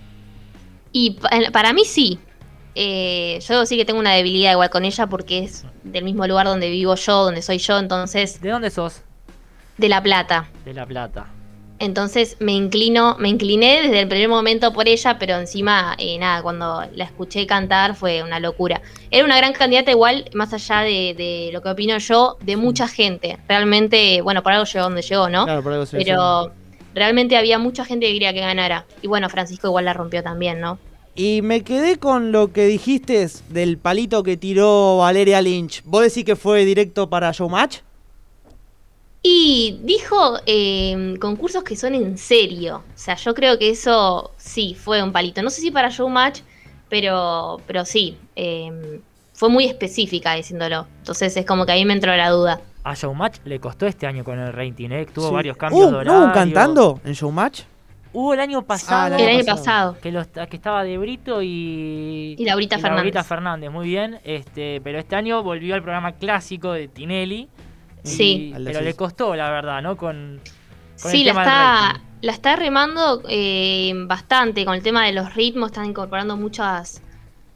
[0.92, 2.18] Y pa- para mí sí.
[2.77, 6.46] Eh, yo sí que tengo una debilidad igual con ella porque es del mismo lugar
[6.46, 8.40] donde vivo yo, donde soy yo, entonces...
[8.40, 9.03] ¿De dónde sos?
[9.77, 10.48] De La Plata.
[10.64, 11.27] De La Plata.
[11.78, 16.42] Entonces me inclino, me incliné desde el primer momento por ella, pero encima, eh, nada,
[16.42, 18.82] cuando la escuché cantar fue una locura.
[19.10, 22.88] Era una gran candidata igual, más allá de, de lo que opino yo, de mucha
[22.88, 23.38] gente.
[23.48, 25.44] Realmente, bueno, por algo llegó donde llegó, ¿no?
[25.44, 26.52] Claro, por algo se pero
[26.94, 28.84] realmente había mucha gente que quería que ganara.
[29.02, 30.78] Y bueno, Francisco igual la rompió también, ¿no?
[31.14, 35.82] Y me quedé con lo que dijiste del palito que tiró Valeria Lynch.
[35.84, 37.78] ¿Vos decís que fue directo para Showmatch?
[39.30, 42.76] Y dijo eh, concursos que son en serio.
[42.76, 45.42] O sea, yo creo que eso sí fue un palito.
[45.42, 46.40] No sé si para Showmatch,
[46.88, 48.16] pero, pero sí.
[48.36, 49.00] eh,
[49.34, 50.86] fue muy específica diciéndolo.
[51.00, 52.60] Entonces es como que a mí me entró la duda.
[52.84, 55.04] A Showmatch le costó este año con el rating, ¿eh?
[55.12, 55.34] Tuvo Sí.
[55.34, 57.62] varios cambios Uh, de ¿No hubo cantando en Showmatch?
[58.14, 59.14] Hubo el año pasado.
[59.16, 59.98] el El año pasado.
[60.00, 62.34] Que, los- que estaba de Brito y.
[62.38, 62.96] Y Laurita Fernández.
[62.96, 64.18] Laurita Fernández, muy bien.
[64.24, 67.48] Este, pero este año volvió al programa clásico de Tinelli.
[68.09, 68.55] Y- Sí.
[68.64, 69.97] Pero le costó, la verdad, ¿no?
[69.97, 70.40] Con.
[71.01, 75.12] con Sí, el la tema está, la está remando eh, bastante con el tema de
[75.12, 75.68] los ritmos.
[75.71, 77.03] Están incorporando muchas,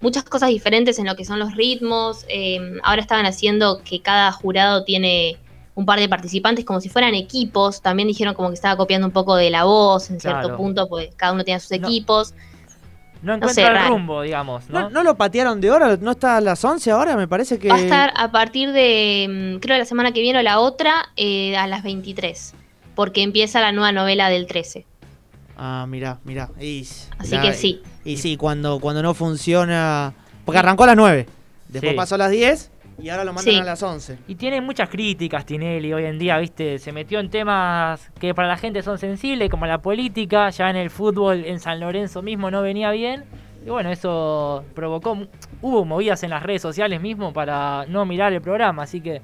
[0.00, 2.24] muchas cosas diferentes en lo que son los ritmos.
[2.28, 5.38] eh, ahora estaban haciendo que cada jurado tiene
[5.74, 7.80] un par de participantes como si fueran equipos.
[7.82, 11.08] También dijeron como que estaba copiando un poco de la voz en cierto punto, pues
[11.16, 12.34] cada uno tenía sus equipos.
[13.22, 13.88] No no encuentra sé, el raro.
[13.94, 14.80] rumbo, digamos, ¿no?
[14.82, 15.96] ¿No, no lo patearon de hora?
[15.96, 17.16] ¿No está a las 11 ahora?
[17.16, 17.68] Me parece que...
[17.68, 20.92] Va a estar a partir de, mm, creo, la semana que viene o la otra,
[21.16, 22.54] eh, a las 23.
[22.96, 24.84] Porque empieza la nueva novela del 13.
[25.56, 26.50] Ah, mirá, mirá.
[26.60, 26.86] Y,
[27.18, 27.80] Así que sí.
[28.04, 30.12] Y sí, cuando, cuando no funciona...
[30.44, 31.26] Porque arrancó a las 9.
[31.68, 31.96] Después Sí.
[31.96, 33.60] pasó a las 10 y ahora lo mandan Sí.
[33.60, 34.18] a las 11.
[34.28, 36.78] Y tiene muchas críticas Tinelli hoy en día, ¿viste?
[36.78, 40.76] Se metió en temas que para la gente son sensibles, como la política, ya en
[40.76, 43.24] el fútbol en San Lorenzo mismo no venía bien.
[43.64, 45.16] Y bueno, eso provocó,
[45.60, 49.22] hubo movidas en las redes sociales mismo para no mirar el programa, así que...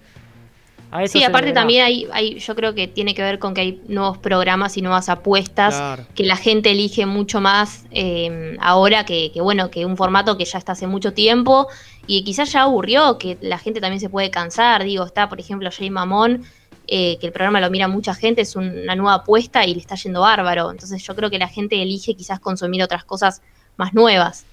[0.91, 3.61] A eso Sí, aparte también hay, hay, yo creo que tiene que ver con que
[3.61, 6.07] hay nuevos programas y nuevas apuestas Claro.
[6.15, 10.45] que la gente elige mucho más eh, ahora que, que, bueno, que un formato que
[10.47, 11.69] ya está hace mucho tiempo
[12.07, 14.83] y quizás ya aburrió, que la gente también se puede cansar.
[14.85, 16.45] Digo, está por ejemplo Jay Mamón,
[16.87, 19.81] eh, que el programa lo mira mucha gente, es un- una nueva apuesta y le
[19.81, 20.71] está yendo bárbaro.
[20.71, 23.43] Entonces yo creo que la gente elige quizás consumir otras cosas
[23.77, 24.47] más nuevas.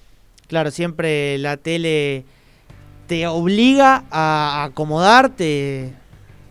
[0.48, 2.24] Claro, siempre la tele
[3.06, 5.92] te obliga a acomodarte.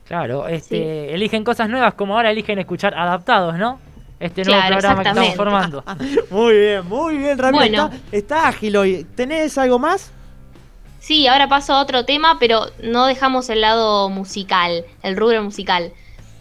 [0.08, 3.80] Claro, este, eligen cosas nuevas como ahora eligen escuchar adaptados, ¿no?
[4.20, 5.84] Este nuevo Claro, programa que estamos formando.
[6.30, 7.60] Muy bien, muy bien, Ramiro.
[7.60, 7.86] Bueno.
[8.12, 9.06] Está, está ágil hoy.
[9.15, 10.12] ¿Tenés algo más?
[11.00, 15.91] Sí, ahora paso a otro tema, pero no dejamos el lado musical, el rubro musical.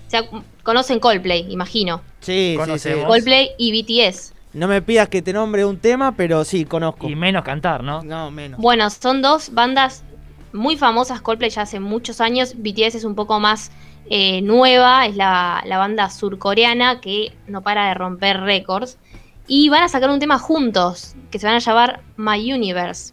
[0.06, 0.22] O sea,
[0.62, 2.00] conocen Coldplay, imagino.
[2.20, 2.56] Sí, sí, sí.
[2.56, 3.06] Conocemos.
[3.06, 4.32] Coldplay y BTS.
[4.54, 7.08] No me pidas que te nombre un tema, pero sí, conozco.
[7.08, 8.02] Y menos cantar, ¿no?
[8.02, 8.60] No, menos.
[8.60, 10.04] Bueno, son dos bandas
[10.54, 13.72] muy famosas, Coldplay ya hace muchos años, BTS es un poco más
[14.08, 18.98] eh, nueva, es la, la banda surcoreana que no para de romper récords.
[19.46, 23.12] Y van a sacar un tema juntos, que se van a llamar My Universe.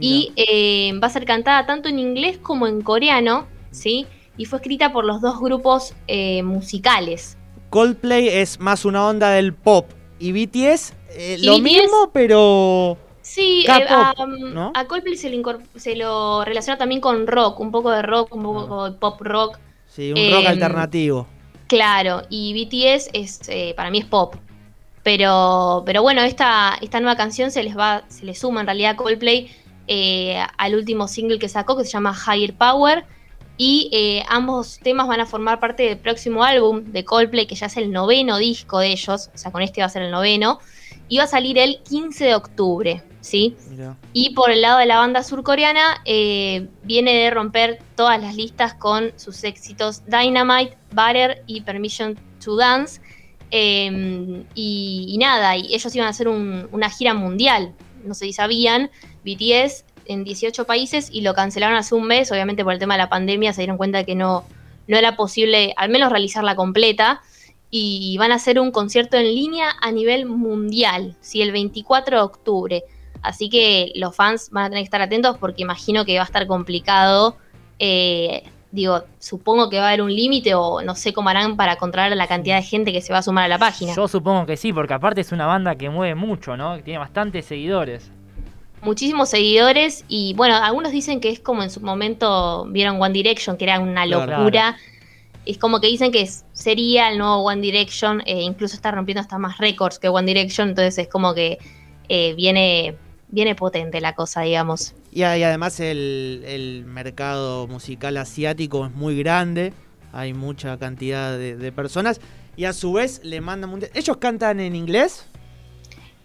[0.00, 4.06] Y eh, va a ser cantada tanto en inglés como en coreano, ¿sí?
[4.36, 7.36] Y fue escrita por los dos grupos eh, musicales.
[7.70, 9.90] Coldplay es más una onda del pop.
[10.20, 10.92] Y BTS,
[11.40, 12.98] lo BTS mismo, pero.
[13.30, 14.70] Sí, eh, a, ¿no?
[14.74, 18.34] a Coldplay se lo, incorp- se lo relaciona también con rock, un poco de rock,
[18.34, 19.58] un poco de pop rock.
[19.86, 21.26] Sí, un rock Em, alternativo.
[21.66, 24.36] Claro, y BTS es eh, para mí es pop.
[25.02, 28.92] Pero, pero bueno, esta, esta nueva canción se les va, se le suma en realidad
[28.92, 29.50] a Coldplay
[29.86, 33.06] eh, al último single que sacó, que se llama Higher Power.
[33.56, 37.66] Y eh, ambos temas van a formar parte del próximo álbum de Coldplay, que ya
[37.66, 39.30] es el noveno disco de ellos.
[39.34, 40.60] O sea, con este va a ser el noveno.
[41.08, 43.02] Y va a salir el 15 de octubre.
[43.20, 43.56] ¿Sí?
[43.70, 43.96] Mirá.
[44.12, 48.74] Y por el lado de la banda surcoreana, eh, viene de romper todas las listas
[48.74, 53.00] con sus éxitos Dynamite, Butter y Permission to Dance.
[53.50, 57.72] Eh, y, y nada, y ellos iban a hacer un- una gira mundial,
[58.04, 58.90] no sé si sabían,
[59.24, 62.98] BTS en 18 países y lo cancelaron hace un mes, obviamente por el tema de
[62.98, 64.44] la pandemia se dieron cuenta de que no,
[64.86, 67.20] no era posible al menos realizarla completa
[67.70, 71.42] y van a hacer un concierto en línea a nivel mundial, ¿sí?
[71.42, 72.84] el 24 de octubre.
[73.22, 76.26] Así que los fans van a tener que estar atentos porque imagino que va a
[76.26, 77.36] estar complicado.
[77.78, 81.76] eh, digo, supongo que va a haber un límite o no sé cómo harán para
[81.76, 83.94] controlar la cantidad de gente que se va a sumar a la página.
[83.94, 86.76] Yo supongo que sí, porque aparte es una banda que mueve mucho, ¿no?
[86.76, 88.10] Que tiene bastantes seguidores.
[88.82, 93.56] Muchísimos seguidores y bueno, algunos dicen que es como en su momento vieron One Direction,
[93.56, 94.36] que era una Claro.
[94.36, 94.76] locura.
[95.46, 99.38] Es como que dicen que sería el nuevo One Direction, eh, incluso está rompiendo hasta
[99.38, 101.58] más récords que One Direction, entonces es como que
[102.10, 102.96] eh, viene,
[103.28, 104.94] viene potente la cosa, digamos.
[105.12, 109.72] Y, además el, el mercado musical asiático es muy grande,
[110.12, 112.20] hay mucha cantidad de, de personas
[112.56, 113.90] y a su vez le mandan mundial.
[113.94, 115.26] ¿Ellos cantan en inglés?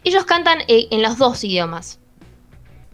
[0.03, 1.99] Ellos cantan eh, en los dos idiomas.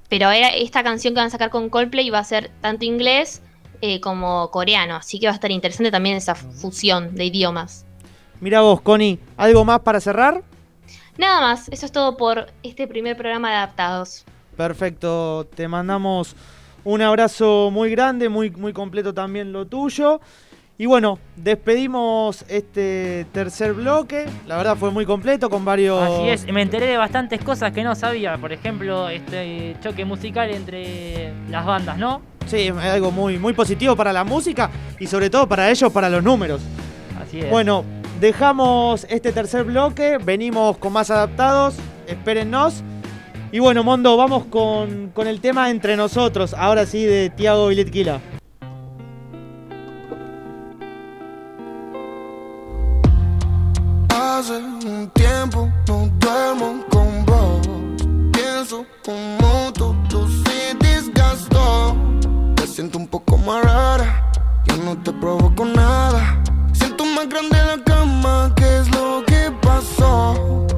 [0.09, 3.41] Pero era- esta canción que van a sacar con Coldplay va a ser tanto inglés
[3.81, 4.95] eh, como coreano.
[4.95, 7.85] Así que va a estar interesante también esa fusión de idiomas.
[8.41, 10.43] Mira vos, Connie, ¿algo más para cerrar?
[11.19, 14.23] Nada más, eso es todo por este primer programa de adaptados.
[14.55, 16.33] Perfecto, te mandamos
[16.85, 20.21] un abrazo muy grande, muy, muy completo también lo tuyo.
[20.77, 24.27] Y bueno, despedimos este tercer bloque.
[24.47, 26.01] La verdad fue muy completo con varios.
[26.01, 28.37] Así es, me enteré de bastantes cosas que no sabía.
[28.37, 32.21] Por ejemplo, este choque musical entre las bandas, ¿no?
[32.45, 36.09] Sí, es algo muy, muy positivo para la música y sobre todo para ellos, para
[36.09, 36.61] los números.
[37.21, 37.49] Así es.
[37.49, 37.83] Bueno,
[38.19, 41.75] dejamos este tercer bloque, venimos con más adaptados,
[42.07, 42.83] espérennos.
[43.51, 48.19] Y bueno, Mondo, vamos con, con el tema entre nosotros, ahora sí, de Tiago Viletquila.
[54.09, 57.67] Hace un tiempo no duermo con vos.
[58.31, 61.95] Pienso como todo se desgastó.
[62.55, 64.31] Te siento un poco más rara.
[64.65, 66.41] Yo no te provoco nada.
[66.71, 67.88] Siento más grande la
[68.55, 70.68] ¿Qué es lo que pasó?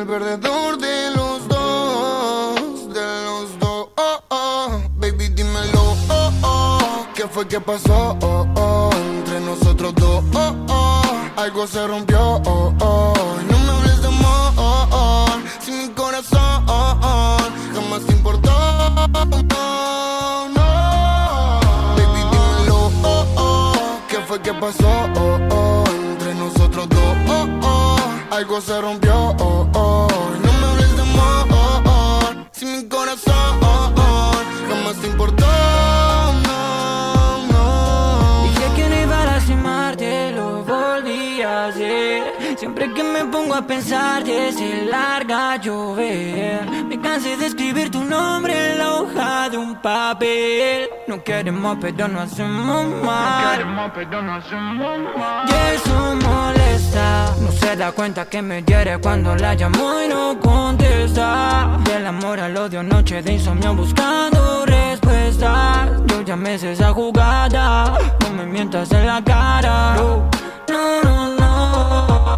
[0.00, 3.88] El perdedor de los dos, de los dos.
[3.96, 4.82] Oh, oh.
[4.96, 5.96] Baby, dímelo.
[6.10, 7.06] Oh, oh.
[7.14, 8.16] ¿Qué fue que pasó?
[8.20, 8.90] Oh, oh.
[8.94, 10.22] Entre nosotros dos.
[10.34, 11.02] Oh, oh.
[11.36, 12.42] Algo se rompió.
[12.44, 13.14] Oh, oh.
[13.50, 15.42] No me hables de amor.
[15.60, 16.66] Si mi corazón
[17.74, 18.50] jamás te importó.
[20.56, 21.60] No.
[21.96, 22.90] Baby, dímelo.
[23.02, 23.72] Oh, oh.
[24.08, 24.88] ¿Qué fue que pasó?
[25.16, 25.84] Oh, oh.
[25.88, 27.15] Entre nosotros dos.
[28.36, 28.42] Oh, oh.
[28.42, 29.14] Algo se rompió.
[29.40, 30.08] Oh, oh.
[30.44, 32.46] No me hables de amor.
[32.52, 33.34] Si mi corazón
[34.68, 35.46] jamás te importó.
[38.44, 42.35] Dije que no iba a lastimarte, lo volví a hacer.
[42.86, 46.70] Siempre que me pongo a pensar, se larga llover.
[46.86, 50.88] Me cansé de escribir tu nombre en la hoja de un papel.
[51.08, 53.60] No queremos, pero no hacemos mal.
[55.48, 57.34] Y eso molesta.
[57.40, 61.80] No se da cuenta que me hiere cuando la llamo y no contesta.
[61.86, 65.90] Del amor al odio, noche de insomnio buscando respuestas.
[66.06, 67.98] Yo ya me sé esa jugada.
[68.20, 69.96] No me mientas en la cara.
[70.68, 72.35] No, no, no.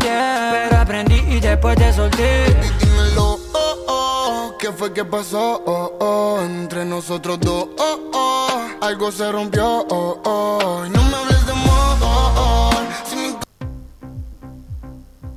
[0.00, 2.44] Pero aprendí y después te solté.
[2.80, 4.54] Dímelo, oh, oh.
[4.58, 5.62] ¿Qué fue que pasó?
[5.66, 6.40] Oh, oh.
[6.42, 8.68] Entre nosotros dos, oh, oh.
[8.80, 10.84] Algo se rompió, oh, oh.
[10.90, 12.70] No me hables de amor, oh, oh.
[13.08, 13.36] Si mi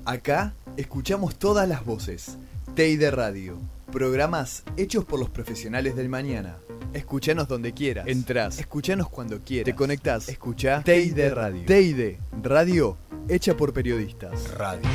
[0.06, 2.38] Acá escuchamos todas las voces.
[2.76, 3.58] Teide Radio.
[3.94, 6.58] Programas hechos por los profesionales del mañana.
[6.94, 8.08] Escuchanos donde quieras.
[8.08, 8.58] Entrás.
[8.58, 9.66] Escuchanos cuando quieras.
[9.66, 10.28] Te conectás.
[10.30, 11.64] Escucha Teide Radio.
[11.68, 12.98] Teide Radio
[13.30, 14.50] hecha por periodistas.
[14.56, 14.90] Radio.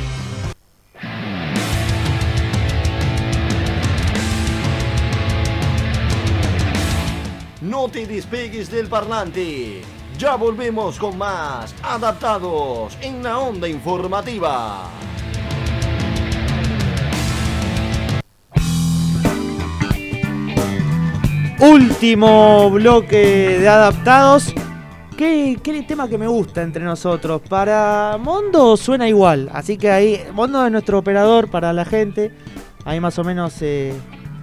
[7.61, 9.81] No te despegues del parlante.
[10.17, 14.91] Ya volvemos con más adaptados en la onda informativa.
[21.59, 24.53] Último bloque de adaptados.
[25.17, 27.41] ¿Qué, qué tema que me gusta entre nosotros?
[27.49, 32.31] Para Mondo suena igual, así que ahí, Mondo es nuestro operador para la gente.
[32.85, 33.93] Ahí más o menos eh,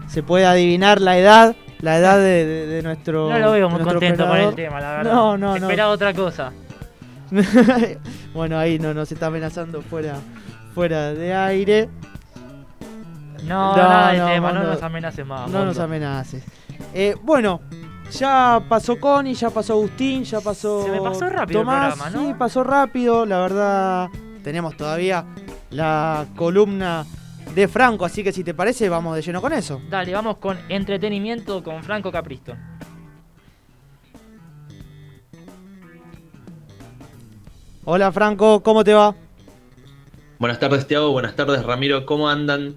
[0.08, 3.30] se puede adivinar la edad, la edad de, de- de nuestro.
[3.30, 5.12] No lo veo muy contento con el tema, la verdad.
[5.14, 5.56] No, no, no.
[5.56, 6.52] Esperaba otra cosa.
[8.34, 10.16] bueno, ahí no nos está amenazando fuera,
[10.74, 11.88] fuera de aire.
[13.46, 15.50] No, No, nada no, tema, no nos amenaces más.
[15.50, 16.44] No nos amenaces.
[16.92, 17.60] Eh, bueno,
[18.12, 20.82] ya pasó Connie, ya pasó Agustín, ya pasó.
[20.84, 21.94] Se me pasó rápido el Tomás.
[21.94, 22.28] programa, ¿no?
[22.28, 23.24] Sí, pasó rápido.
[23.26, 24.08] La verdad,
[24.42, 25.24] tenemos todavía
[25.70, 27.04] la columna
[27.54, 29.80] de Franco, así que si te parece, vamos de lleno con eso.
[29.88, 32.54] Dale, vamos con entretenimiento con Franco Capristo.
[37.84, 39.14] Hola Franco, ¿cómo te va?
[40.38, 41.12] Buenas tardes, Tiago.
[41.12, 42.04] Buenas tardes, Ramiro.
[42.04, 42.74] ¿Cómo andan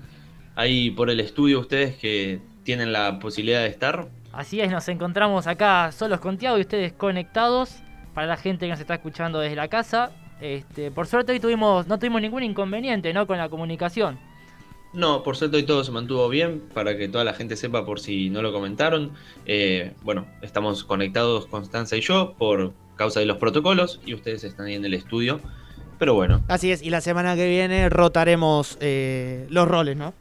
[0.60, 4.10] ahí por el estudio ustedes que tienen la posibilidad de estar?
[4.34, 7.78] Así es, nos encontramos acá solos con Tiago y ustedes conectados.
[8.14, 10.12] Para la gente que nos está escuchando desde la casa.
[10.42, 13.26] Este, por suerte hoy tuvimos, no tuvimos ningún inconveniente ¿no?
[13.28, 14.20] con la comunicación.
[14.92, 18.00] No, por suerte hoy todo se mantuvo bien, para que toda la gente sepa por
[18.00, 19.12] si no lo comentaron.
[19.46, 24.66] Eh, bueno, estamos conectados Constanza y yo por causa de los protocolos y ustedes están
[24.66, 25.40] ahí en el estudio.
[26.00, 30.14] Pero bueno, Así es, y la semana que viene rotaremos eh, los roles, ¿no?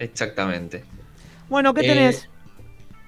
[0.00, 0.84] Exactamente.
[1.48, 2.28] Bueno, ¿qué Eh, tenés?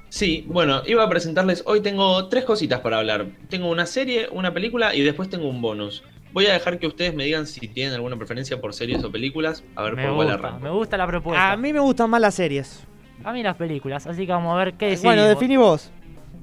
[0.09, 1.63] Sí, bueno, iba a presentarles.
[1.67, 3.27] Hoy tengo tres cositas para hablar.
[3.49, 6.03] Tengo una serie, una película y después tengo un bonus.
[6.33, 9.65] Voy a dejar que ustedes me digan si tienen alguna preferencia por series o películas.
[9.75, 10.61] A ver Me por cuál gusta, arranco.
[10.65, 11.53] me gusta la propuesta.
[11.53, 12.85] A mí me gustan más las series.
[13.25, 15.15] A mí las películas, así que vamos a ver qué decidimos.
[15.17, 15.91] Bueno, definí vos.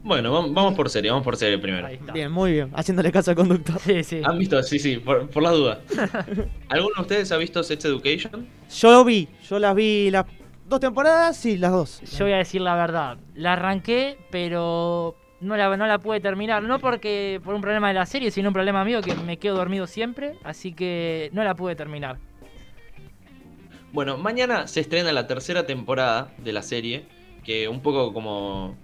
[0.02, 1.88] Bueno, vam- vamos por serie, vamos por serie primero.
[2.14, 3.80] Bien, muy bien, haciéndole caso al conductor.
[3.80, 4.22] Sí, sí.
[4.24, 4.62] ¿Han visto?
[4.64, 5.80] Sí, sí, por, por las dudas.
[6.70, 8.48] ¿Alguno de ustedes ha visto Sex Education?
[8.80, 10.26] Yo lo vi, yo las vi las
[10.70, 12.02] dos temporadas, sí, las dos.
[12.18, 13.18] Yo voy a decir la verdad.
[13.36, 16.64] La arranqué, pero no la, no la pude terminar.
[16.64, 19.56] No porque por un problema de la serie, sino un problema mío que me quedo
[19.58, 20.36] dormido siempre.
[20.44, 22.18] Así que no la pude terminar.
[23.92, 27.06] Bueno, mañana se estrena la tercera temporada de la serie,
[27.44, 28.78] que un poco como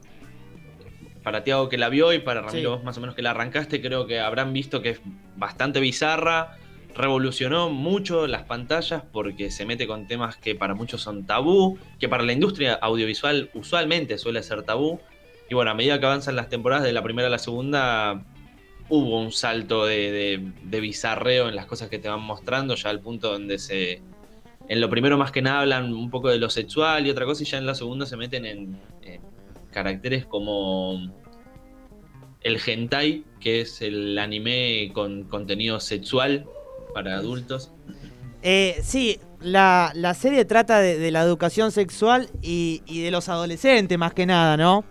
[1.23, 2.75] para Tiago que la vio y para Ramiro Sí.
[2.75, 5.01] vos más o menos que la arrancaste, creo que habrán visto que es
[5.35, 6.57] bastante bizarra,
[6.95, 12.07] revolucionó mucho las pantallas porque se mete con temas que para muchos son tabú, que
[12.09, 14.99] para la industria audiovisual usualmente suele ser tabú.
[15.49, 18.23] Y bueno, a medida que avanzan las temporadas de la primera a la segunda,
[18.89, 22.89] hubo un salto de, de- de bizarreo en las cosas que te van mostrando, ya
[22.89, 24.01] al punto donde se...
[24.67, 27.43] En lo primero más que nada hablan un poco de lo sexual y otra cosa,
[27.43, 29.21] y ya en la segunda se meten en, en
[29.71, 31.13] caracteres como
[32.41, 36.45] el hentai, que es el anime con contenido sexual
[36.95, 37.73] para adultos.
[38.41, 43.27] Eh, sí, la, la serie trata de, de la educación sexual y, y de los
[43.27, 44.85] adolescentes más que nada, ¿no?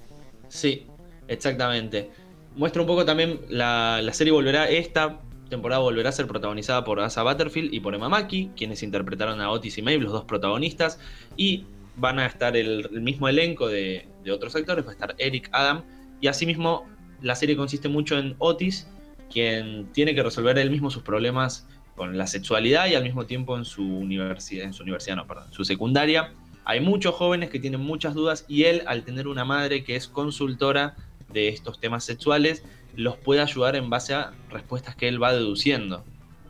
[0.48, 0.86] Sí,
[1.28, 2.10] exactamente.
[2.56, 7.00] Muestra un poco también, la, la serie volverá, esta temporada volverá a ser protagonizada por
[7.00, 11.00] Asa Butterfield y por Emma Mackey, quienes interpretaron a Otis y Maeve, los dos protagonistas,
[11.36, 11.64] y
[11.96, 15.48] van a estar el, el mismo elenco de, de otros actores, va a estar Eric
[15.52, 15.84] Adam,
[16.20, 16.86] y asimismo
[17.22, 18.88] la serie consiste mucho en Otis,
[19.32, 21.66] quien tiene que resolver él mismo sus problemas
[21.96, 25.52] con la sexualidad y al mismo tiempo en su universidad, en su universidad, no, perdón,
[25.52, 26.32] su secundaria.
[26.64, 30.08] Hay muchos jóvenes que tienen muchas dudas y él, al tener una madre que es
[30.08, 30.96] consultora
[31.32, 32.64] de estos temas sexuales,
[32.96, 36.04] los puede ayudar en base a respuestas que él va deduciendo.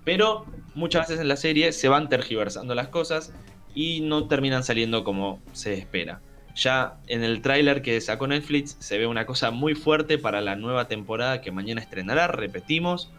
[0.05, 3.32] Pero muchas veces en la serie se van tergiversando las cosas
[3.74, 6.20] y no terminan saliendo como se espera.
[6.55, 10.55] Ya en el tráiler que sacó Netflix se ve una cosa muy fuerte para la
[10.55, 13.11] nueva temporada que mañana estrenará, repetimos.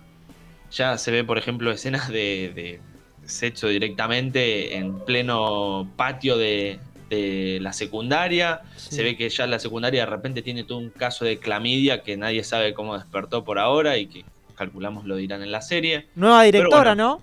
[0.76, 2.82] Ya se ve, por ejemplo, escenas de, de
[3.26, 8.62] sexo directamente en pleno patio de, de la secundaria.
[8.76, 12.18] Se ve que ya la secundaria de repente tiene todo un caso de clamidia que
[12.18, 16.08] nadie sabe cómo despertó por ahora y que calculamos lo dirán en la serie.
[16.16, 17.22] Nueva directora, bueno, ¿no?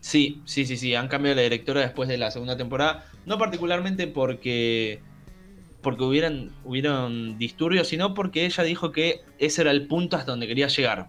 [0.00, 0.94] Sí, sí, sí, sí.
[0.94, 3.04] Han cambiado la directora después de la segunda temporada.
[3.26, 5.00] No particularmente porque.
[5.82, 10.46] Porque hubieran, hubieron disturbios, sino porque ella dijo que ese era el punto hasta donde
[10.46, 11.08] quería llegar.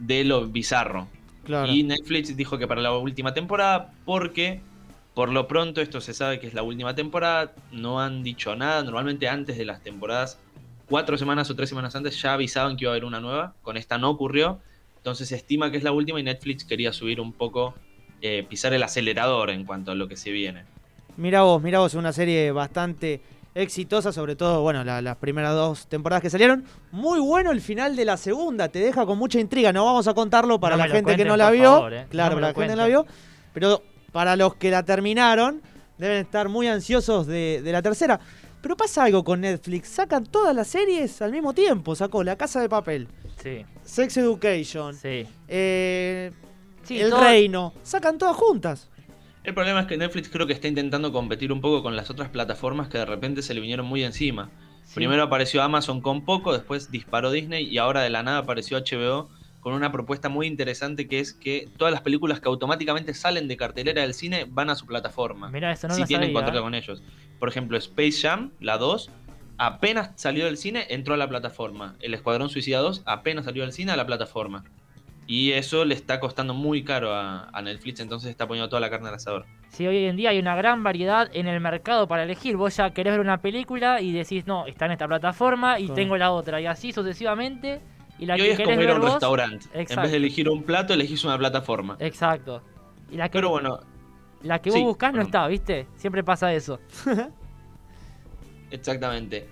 [0.00, 1.08] De lo bizarro.
[1.44, 1.72] Claro.
[1.72, 4.60] Y Netflix dijo que para la última temporada, porque
[5.14, 8.82] por lo pronto esto se sabe que es la última temporada, no han dicho nada.
[8.82, 10.38] Normalmente antes de las temporadas,
[10.86, 13.54] cuatro semanas o tres semanas antes, ya avisaban que iba a haber una nueva.
[13.62, 14.60] Con esta no ocurrió.
[14.96, 17.74] Entonces se estima que es la última y Netflix quería subir un poco,
[18.20, 20.64] eh, pisar el acelerador en cuanto a lo que se viene.
[21.16, 23.20] Mira vos, mira vos, una serie bastante
[23.54, 26.64] exitosa, sobre todo, bueno, la- las primeras dos temporadas que salieron.
[26.92, 29.72] Muy bueno el final de la segunda, te deja con mucha intriga.
[29.72, 31.72] No vamos a contarlo para No la gente que no la vio.
[31.74, 32.06] favor, eh.
[32.10, 33.06] Claro, No para la gente que no la vio.
[33.52, 33.82] Pero
[34.12, 35.60] para los que la terminaron,
[35.98, 38.20] deben estar muy ansiosos de, de la tercera.
[38.62, 41.94] Pero pasa algo con Netflix, sacan todas las series al mismo tiempo.
[41.96, 43.08] Sacó La Casa de Papel,
[43.42, 43.64] Sí.
[43.82, 45.26] Sex Education, Sí.
[45.48, 46.30] eh,
[46.82, 47.72] Sí, El todo- Reino.
[47.82, 48.88] Sacan todas juntas.
[49.42, 52.28] El problema es que Netflix creo que está intentando competir un poco con las otras
[52.28, 54.50] plataformas que de repente se le vinieron muy encima.
[54.94, 59.30] Primero apareció Amazon con poco, después disparó Disney y ahora de la nada apareció HBO
[59.60, 63.56] con una propuesta muy interesante que es que todas las películas que automáticamente salen de
[63.56, 65.50] cartelera del cine van a su plataforma.
[65.50, 66.62] Mirá, eso no si tienen sabía, contrato eh.
[66.62, 67.02] con ellos.
[67.38, 69.10] Por ejemplo, Space Jam, la 2,
[69.58, 71.94] apenas salió del cine, entró a la plataforma.
[72.00, 74.64] El Escuadrón Suicida 2 apenas salió del cine a la plataforma.
[75.32, 78.90] Y eso le está costando muy caro a, a Netflix, entonces está poniendo toda la
[78.90, 79.46] carne al asador.
[79.68, 82.56] Sí, hoy en día hay una gran variedad en el mercado para elegir.
[82.56, 86.16] Vos ya querés ver una película y decís, no, está en esta plataforma y tengo
[86.16, 86.60] la otra.
[86.60, 87.80] Y así sucesivamente.
[88.18, 89.66] Y la y hoy que es como ir a ver un vos- restaurante.
[89.72, 90.02] En Exacto.
[90.02, 91.96] vez de elegir un plato, elegís una plataforma.
[92.00, 92.60] Exacto.
[93.12, 93.78] Y la que, Pero bueno,
[94.42, 95.86] la que sí, vos buscás no está, ¿viste?
[95.94, 96.80] Siempre pasa eso.
[98.72, 99.48] exactamente.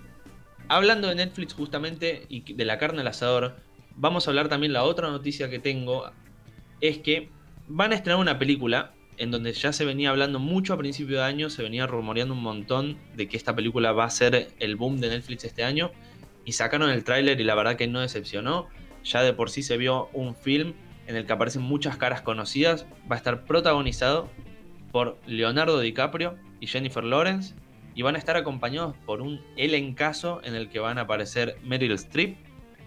[0.67, 3.55] Hablando de Netflix justamente y de la carne al asador,
[3.99, 6.09] vamos a hablar también la otra noticia que tengo.
[6.81, 7.29] Es que
[7.67, 11.23] van a estrenar una película en donde ya se venía hablando mucho a principio de
[11.23, 15.01] año, se venía rumoreando un montón de que esta película va a ser el boom
[15.01, 15.91] de Netflix este año.
[16.45, 18.69] Y sacaron el tráiler y la verdad que no decepcionó.
[19.03, 20.73] Ya de por sí se vio un film
[21.05, 22.85] en el que aparecen muchas caras conocidas.
[23.11, 24.29] Va a estar protagonizado
[24.93, 27.55] por Leonardo DiCaprio y Jennifer Lawrence.
[27.95, 31.91] Y van a estar acompañados por un elencazo en el que van a aparecer Meryl
[31.91, 32.37] Streep,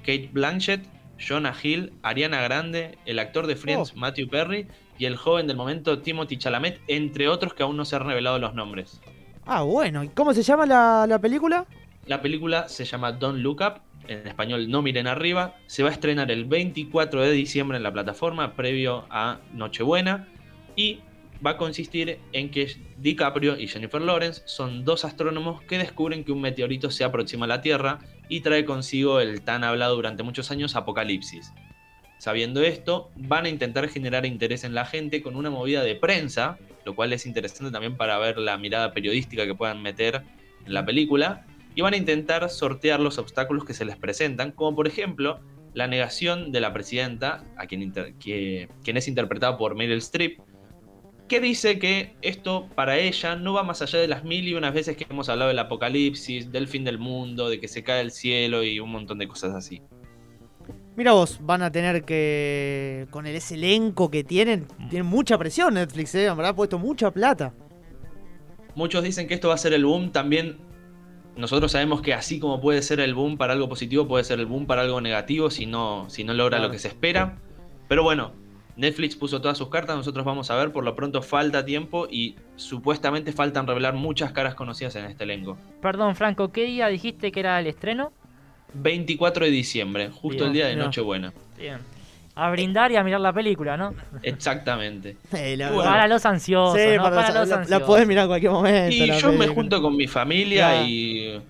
[0.00, 0.82] Kate Blanchett,
[1.26, 4.66] Jonah Hill, Ariana Grande, el actor de Friends Matthew Perry
[4.98, 8.38] y el joven del momento Timothy Chalamet, entre otros que aún no se han revelado
[8.38, 9.00] los nombres.
[9.46, 10.04] Ah, bueno.
[10.04, 11.66] ¿Y cómo se llama la, la película?
[12.06, 15.56] La película se llama Don't Look Up, en español No Miren Arriba.
[15.66, 20.28] Se va a estrenar el 24 de diciembre en la plataforma, previo a Nochebuena.
[20.76, 21.00] Y
[21.44, 26.32] va a consistir en que DiCaprio y Jennifer Lawrence son dos astrónomos que descubren que
[26.32, 30.50] un meteorito se aproxima a la Tierra y trae consigo el tan hablado durante muchos
[30.50, 31.52] años apocalipsis.
[32.18, 36.56] Sabiendo esto, van a intentar generar interés en la gente con una movida de prensa,
[36.84, 40.22] lo cual es interesante también para ver la mirada periodística que puedan meter
[40.64, 44.76] en la película, y van a intentar sortear los obstáculos que se les presentan, como
[44.76, 45.40] por ejemplo
[45.74, 50.38] la negación de la presidenta, a quien, quien es interpretada por Meryl Streep,
[51.32, 54.74] que dice que esto para ella no va más allá de las mil y unas
[54.74, 58.10] veces que hemos hablado del apocalipsis, del fin del mundo, de que se cae el
[58.10, 59.80] cielo y un montón de cosas así.
[60.94, 63.06] Mira vos, van a tener que.
[63.10, 66.28] Con el, ese elenco que tienen, tienen mucha presión Netflix, ¿eh?
[66.28, 67.54] Habrá puesto mucha plata.
[68.74, 70.58] Muchos dicen que esto va a ser el boom, también
[71.34, 74.44] nosotros sabemos que así como puede ser el boom para algo positivo, puede ser el
[74.44, 76.64] boom para algo negativo si no, si no logra Claro.
[76.68, 77.38] lo que se espera.
[77.88, 78.34] Pero bueno,
[78.76, 82.36] Netflix puso todas sus cartas, nosotros vamos a ver, por lo pronto falta tiempo y
[82.56, 85.58] supuestamente faltan revelar muchas caras conocidas en este elenco.
[85.82, 88.12] Perdón, Franco, ¿qué día dijiste que era el estreno?
[88.74, 90.76] 24 de diciembre, justo Bien, el día de.
[90.76, 91.32] Nochebuena.
[91.58, 91.78] Bien.
[92.34, 93.94] A brindar y a mirar la película, ¿no?
[94.22, 95.18] Exactamente.
[95.34, 95.78] Eh, la Bueno.
[95.82, 95.92] verdad.
[95.92, 97.02] Para los ansiosos, Sí, ¿no?
[97.02, 97.80] para Para, los- los la- ansiosos.
[97.80, 98.96] la podés mirar en cualquier momento.
[98.96, 100.82] Y yo me junto con mi familia Ya.
[100.88, 101.42] y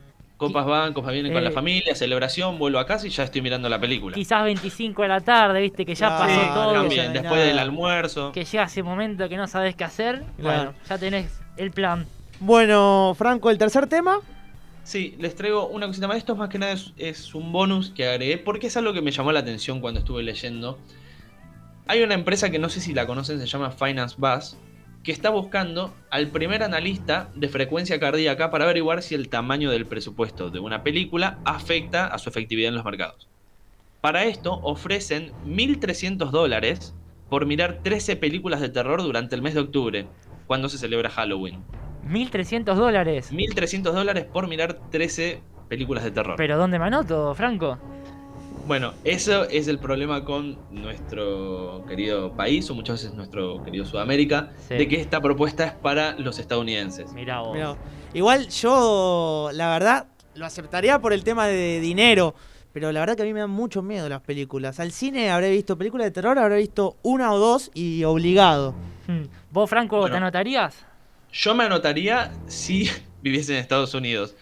[0.49, 1.45] copas van, copas vienen con Eh.
[1.47, 4.15] la familia, celebración, vuelvo a casa y ya estoy mirando la película.
[4.15, 6.73] Quizás 25 de la tarde, viste, que ya Claro, pasó sí, todo.
[6.75, 8.33] También, después del almuerzo.
[8.33, 10.25] Que llega ese momento que no sabes qué hacer.
[10.39, 10.73] Claro.
[10.73, 12.07] Bueno, ya tenés el plan.
[12.41, 14.19] Bueno, Franco, el tercer tema.
[14.85, 16.17] Sí, les traigo una cosita más.
[16.17, 19.13] Esto más que nada es, es un bonus que agregué porque es algo que me
[19.13, 20.77] llamó la atención cuando estuve leyendo.
[21.87, 24.57] Hay una empresa que no sé si la conocen, se llama Finance Buzz,
[25.03, 29.87] que está buscando al primer analista de frecuencia cardíaca para averiguar si el tamaño del
[29.87, 33.29] presupuesto de una película afecta a su efectividad en los mercados.
[34.01, 36.95] Para esto ofrecen 1.300 dólares
[37.29, 40.07] por mirar 13 películas de terror durante el mes de octubre,
[40.47, 41.65] cuando se celebra Halloween.
[42.05, 43.33] 1300 dólares.
[43.33, 46.35] 1.300 dólares por mirar 13 películas de terror.
[46.37, 47.79] Pero ¿dónde me anoto, Franco?
[48.67, 54.53] Bueno, eso es el problema con nuestro querido país, o muchas veces nuestro querido Sudamérica,
[54.69, 54.75] Sí.
[54.75, 57.13] de que esta propuesta es para los estadounidenses.
[57.13, 57.55] Mirá vos.
[57.55, 57.77] Mirá,
[58.15, 62.35] Igual yo, la verdad, lo aceptaría por el tema de dinero.
[62.73, 64.81] Pero la verdad que a mí me dan mucho miedo las películas.
[64.81, 68.75] Al cine habré visto películas de terror, habré visto una o dos y obligado.
[69.07, 69.25] Hmm.
[69.51, 70.13] ¿Vos, Franco, Bueno.
[70.13, 70.87] te anotarías?
[71.33, 72.89] Yo me anotaría si
[73.23, 74.35] viviese en Estados Unidos,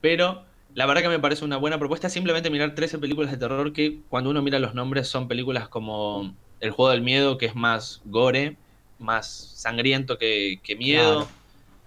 [0.00, 0.45] pero
[0.76, 4.00] la verdad que me parece una buena propuesta simplemente mirar 13 películas de terror que
[4.10, 8.02] cuando uno mira los nombres son películas como El Juego del Miedo, que es más
[8.04, 8.56] gore,
[8.98, 11.20] más sangriento que, que miedo.
[11.20, 11.28] Claro.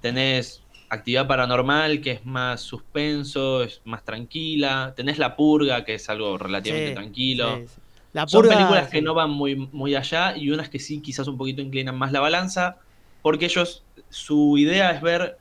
[0.02, 4.94] Tenés Actividad Paranormal, que es más suspenso, es más tranquila.
[4.96, 7.58] Tenés La Purga, que es algo relativamente Sí, tranquilo.
[7.58, 7.82] sí, sí.
[8.14, 8.92] La Son Purga, películas sí.
[8.94, 12.12] que no van muy, muy allá y unas que sí quizás un poquito inclinan más
[12.12, 12.78] la balanza,
[13.22, 15.38] porque ellos, su idea es ver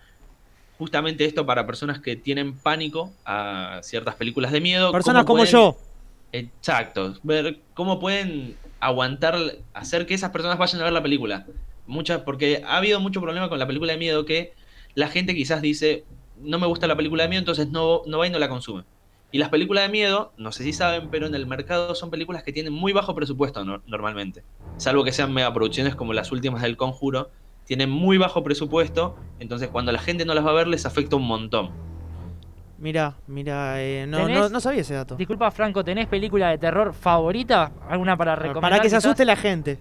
[0.78, 4.92] justamente esto para personas que tienen pánico a ciertas películas de miedo.
[4.92, 5.76] Personas como pueden- yo.
[6.32, 9.36] Exacto, ver cómo pueden aguantar,
[9.72, 11.46] hacer que esas personas vayan a ver la película.
[11.86, 14.52] Muchas, porque ha habido mucho problema con la película de miedo que
[14.94, 16.04] la gente quizás dice,
[16.36, 18.84] no me gusta la película de miedo, entonces no, no va y no la consume.
[19.30, 22.42] Y las películas de miedo, no sé si saben, pero en el mercado son películas
[22.42, 24.44] que tienen muy bajo presupuesto no- normalmente.
[24.76, 27.30] Salvo que sean megaproducciones como las últimas del Conjuro,
[27.68, 31.16] tienen muy bajo presupuesto, entonces cuando la gente no las va a ver les afecta
[31.16, 31.70] un montón.
[32.78, 35.16] Mira, mira, eh, no, ¿Tenés- no, no sabía ese dato.
[35.16, 37.70] Disculpa, Franco, ¿tenés película de terror favorita?
[37.90, 38.70] ¿Alguna para recomendar?
[38.70, 39.78] Para que se asuste la gente.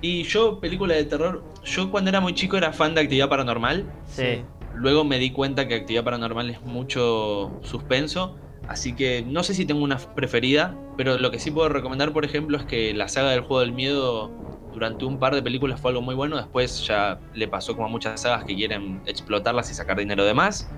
[0.00, 3.84] Y yo, película de terror, yo cuando era muy chico era fan de Actividad Paranormal.
[4.08, 4.42] Sí.
[4.74, 8.36] Luego me di cuenta que Actividad Paranormal es mucho suspenso.
[8.68, 12.24] Así que no sé si tengo una preferida, pero lo que sí puedo recomendar, por
[12.24, 14.30] ejemplo, es que la saga del juego del miedo
[14.72, 16.36] durante un par de películas fue algo muy bueno.
[16.36, 20.32] Después ya le pasó como a muchas sagas que quieren explotarlas y sacar dinero de
[20.34, 20.68] más.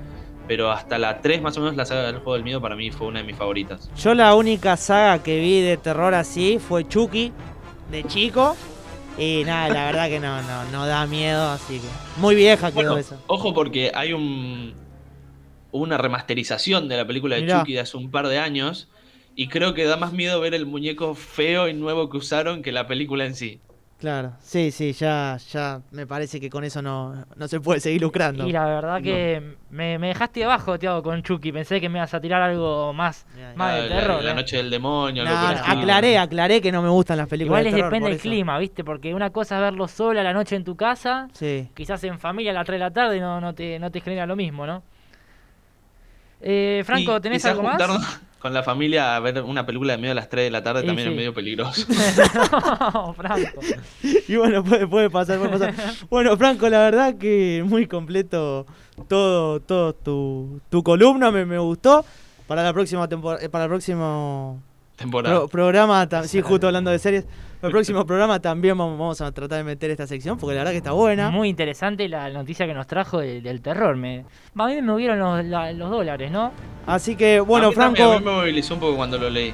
[0.49, 2.91] Pero hasta la 3 más o menos la saga del juego del miedo para mí
[2.91, 3.89] fue una de mis favoritas.
[3.97, 7.33] Yo la única saga que vi de terror así fue Chucky,
[7.91, 8.57] de chico.
[9.17, 11.87] Y nada, la verdad que no, no, no da miedo, así que.
[12.21, 13.17] Muy vieja quedó Bueno, eso.
[13.29, 14.75] ojo porque hay un
[15.83, 17.61] una remasterización de la película de Mirá.
[17.61, 18.89] Chucky de hace un par de años
[19.37, 22.73] y creo que da más miedo ver el muñeco feo y nuevo que usaron que
[22.73, 23.61] la película en sí.
[23.99, 28.03] Claro, sí, sí, ya, ya me parece que con eso no, no se puede seguir
[28.03, 28.47] lucrando.
[28.47, 31.53] Y la verdad que me, me dejaste abajo, Tiago, con Chucky.
[31.53, 33.25] Pensé que me ibas a tirar algo más,
[33.57, 34.23] más de terror.
[34.23, 34.35] la eh.
[34.35, 37.91] noche del demonio, Nah, aclaré, aclaré que no me gustan las películas Igual de terror.
[37.93, 38.85] depende del clima, ¿viste?
[38.85, 41.69] Porque una cosa es verlo sola la noche en tu casa, Sí.
[41.75, 44.27] quizás en familia a las 3 de la tarde no, no, te, no te genera
[44.27, 44.83] lo mismo, ¿no?
[46.47, 47.81] Eh, Franco, Y ¿tenés algo más?
[48.39, 50.83] con la familia a ver una película de miedo a las 3 de la tarde
[50.83, 51.13] Y también sí.
[51.13, 51.87] es medio peligroso.
[52.93, 53.61] no, Franco.
[54.29, 55.75] Y bueno, puede, puede pasar, puede pasar.
[56.11, 58.67] Bueno, Franco, la verdad que muy completo
[59.09, 62.05] todo, todo tu, tu columna, me, me gustó.
[62.47, 64.61] Para la próxima temporada, para el próximo
[64.97, 65.39] Temporada.
[65.41, 67.27] pro- programa, sí, justo hablando de series,
[67.63, 70.77] el próximo programa también vamos, a tratar de meter esta sección, porque la verdad que
[70.79, 71.31] está buena.
[71.31, 73.97] Muy interesante la noticia que nos trajo de- del terror.
[73.97, 74.25] Me,
[74.57, 76.53] a mí me movieron los, la- los dólares, ¿no?
[76.87, 79.31] Así que, bueno, a mí también, Franco, a mí me movilizó un poco cuando lo
[79.31, 79.53] leí.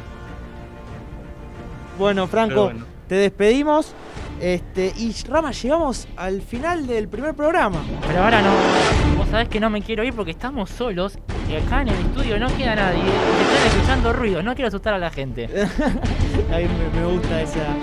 [1.98, 2.84] bueno, Franco, bueno.
[3.08, 3.94] te despedimos.
[4.40, 7.82] Este, y Rama, llegamos al final del primer programa.
[8.06, 9.09] Pero ahora no.
[9.30, 11.16] Vos sabés que no me quiero ir porque estamos solos
[11.48, 12.98] y acá en el estudio no queda nadie.
[13.00, 14.42] Están escuchando ruidos.
[14.42, 15.44] No quiero asustar a la gente.
[16.52, 17.76] A mí me, gusta esa-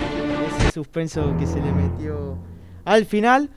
[0.58, 2.36] ese suspenso que se le metió
[2.84, 3.48] al final.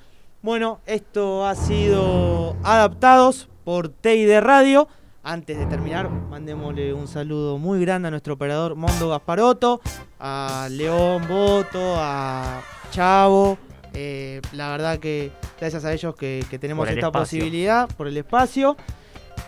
[0.42, 4.88] Bueno, esto ha sido adaptados por TI de Radio.
[5.24, 9.82] Antes de terminar, mandémosle un saludo muy grande a nuestro operador Mondo Gasparotto,
[10.18, 13.58] a León Boto, a Chavo.
[13.94, 17.39] Eh, la verdad que gracias a ellos que, que tenemos esta espacio.
[17.39, 18.78] posibilidad, por el espacio.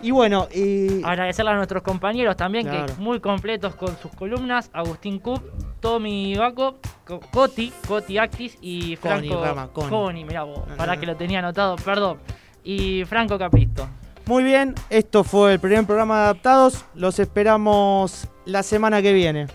[0.02, 2.88] Y bueno, y Agradecerle a nuestros compañeros también, Claro.
[2.88, 4.70] que muy completos con sus columnas.
[4.74, 5.42] Agustín Cook,
[5.80, 6.76] Tommy Baco,
[7.06, 9.42] Co- Coti, Coti Actis y Franco.
[9.90, 10.26] Coni.
[10.26, 12.18] mirá vos, No, para no, que lo tenía anotado, perdón.
[12.66, 13.88] Y Franco Capristo.
[14.26, 16.86] Muy bien, esto fue el primer programa de Adaptados.
[16.96, 19.48] Los esperamos la semana que viene.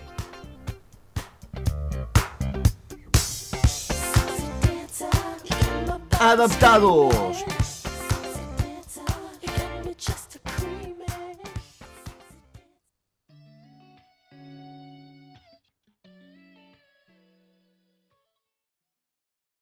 [6.19, 7.45] Adaptados,